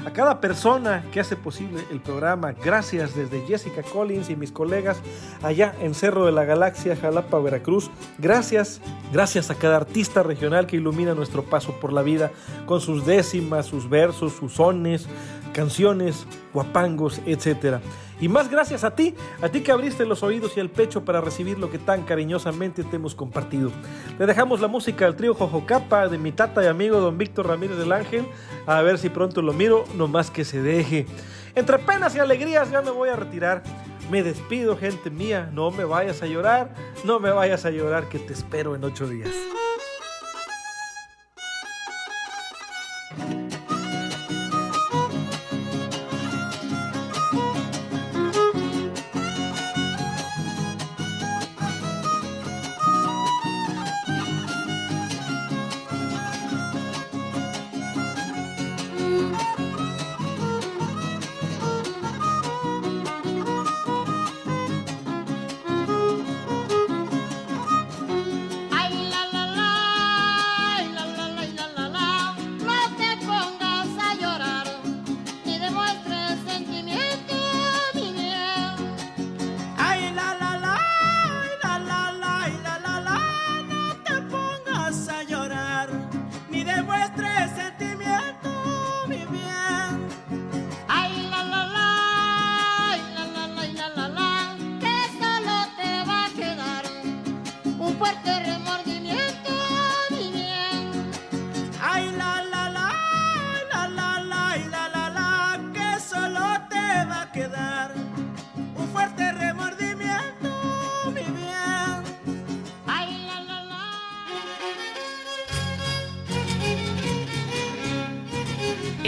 A 0.04 0.12
cada 0.12 0.42
persona 0.42 1.06
que 1.10 1.20
hace 1.20 1.36
posible 1.36 1.82
el 1.90 2.02
programa, 2.02 2.52
gracias 2.52 3.16
desde 3.16 3.46
Jessica 3.46 3.82
Collins 3.82 4.28
y 4.28 4.36
mis 4.36 4.52
colegas 4.52 4.98
allá 5.42 5.74
en 5.80 5.94
Cerro 5.94 6.26
de 6.26 6.32
la 6.32 6.44
Galaxia, 6.44 6.96
Jalapa, 6.96 7.38
Veracruz. 7.38 7.90
Gracias, 8.18 8.82
gracias 9.10 9.50
a 9.50 9.54
cada 9.54 9.76
artista 9.76 10.22
regional 10.22 10.66
que 10.66 10.76
ilumina 10.76 11.14
nuestro 11.14 11.42
paso 11.42 11.72
por 11.80 11.94
la 11.94 12.02
vida 12.02 12.30
con 12.66 12.82
sus 12.82 13.06
décimas, 13.06 13.64
sus 13.64 13.88
versos, 13.88 14.34
sus 14.34 14.52
sones, 14.52 15.06
canciones, 15.54 16.26
guapangos, 16.52 17.22
etcétera. 17.24 17.80
Y 18.20 18.28
más 18.28 18.50
gracias 18.50 18.82
a 18.82 18.94
ti, 18.94 19.14
a 19.42 19.48
ti 19.48 19.60
que 19.60 19.72
abriste 19.72 20.06
los 20.06 20.22
oídos 20.22 20.56
y 20.56 20.60
el 20.60 20.70
pecho 20.70 21.04
para 21.04 21.20
recibir 21.20 21.58
lo 21.58 21.70
que 21.70 21.78
tan 21.78 22.02
cariñosamente 22.04 22.82
te 22.82 22.96
hemos 22.96 23.14
compartido. 23.14 23.70
Le 24.18 24.26
dejamos 24.26 24.60
la 24.60 24.68
música 24.68 25.06
al 25.06 25.16
trío 25.16 25.34
Jojocapa 25.34 26.08
de 26.08 26.16
mi 26.16 26.32
tata 26.32 26.64
y 26.64 26.66
amigo 26.66 26.98
don 27.00 27.18
Víctor 27.18 27.48
Ramírez 27.48 27.76
del 27.76 27.92
Ángel, 27.92 28.26
a 28.66 28.80
ver 28.80 28.98
si 28.98 29.10
pronto 29.10 29.42
lo 29.42 29.52
miro, 29.52 29.84
no 29.96 30.08
más 30.08 30.30
que 30.30 30.44
se 30.44 30.62
deje. 30.62 31.06
Entre 31.54 31.78
penas 31.78 32.14
y 32.14 32.18
alegrías 32.18 32.70
ya 32.70 32.82
me 32.82 32.90
voy 32.90 33.08
a 33.08 33.16
retirar. 33.16 33.62
Me 34.10 34.22
despido, 34.22 34.76
gente 34.76 35.10
mía, 35.10 35.50
no 35.52 35.70
me 35.70 35.84
vayas 35.84 36.22
a 36.22 36.26
llorar, 36.26 36.74
no 37.04 37.18
me 37.18 37.30
vayas 37.30 37.64
a 37.64 37.70
llorar, 37.70 38.08
que 38.08 38.20
te 38.20 38.32
espero 38.32 38.76
en 38.76 38.84
ocho 38.84 39.08
días. 39.08 39.30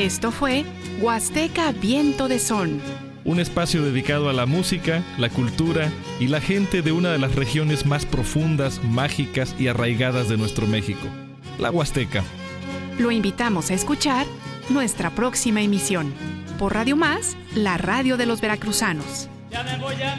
Esto 0.09 0.32
fue 0.32 0.64
Huasteca 1.02 1.70
Viento 1.70 2.28
de 2.28 2.38
Son. 2.38 2.80
Un 3.26 3.40
espacio 3.40 3.82
dedicado 3.82 4.30
a 4.30 4.32
la 4.32 4.46
música, 4.46 5.02
la 5.18 5.28
cultura 5.28 5.90
y 6.18 6.28
la 6.28 6.40
gente 6.40 6.80
de 6.80 6.92
una 6.92 7.12
de 7.12 7.18
las 7.18 7.34
regiones 7.34 7.84
más 7.84 8.06
profundas, 8.06 8.82
mágicas 8.82 9.54
y 9.59 9.68
arraigadas 9.68 10.30
de 10.30 10.38
nuestro 10.38 10.66
México, 10.66 11.06
la 11.59 11.70
Huasteca. 11.70 12.24
Lo 12.98 13.11
invitamos 13.11 13.70
a 13.70 13.74
escuchar 13.74 14.24
nuestra 14.70 15.11
próxima 15.11 15.61
emisión 15.61 16.14
por 16.59 16.72
Radio 16.72 16.96
Más, 16.96 17.36
la 17.54 17.76
radio 17.76 18.16
de 18.16 18.24
los 18.24 18.40
veracruzanos. 18.40 19.28
Ya 19.50 19.62
me 19.62 19.76
voy, 19.76 19.94
ya 19.98 20.16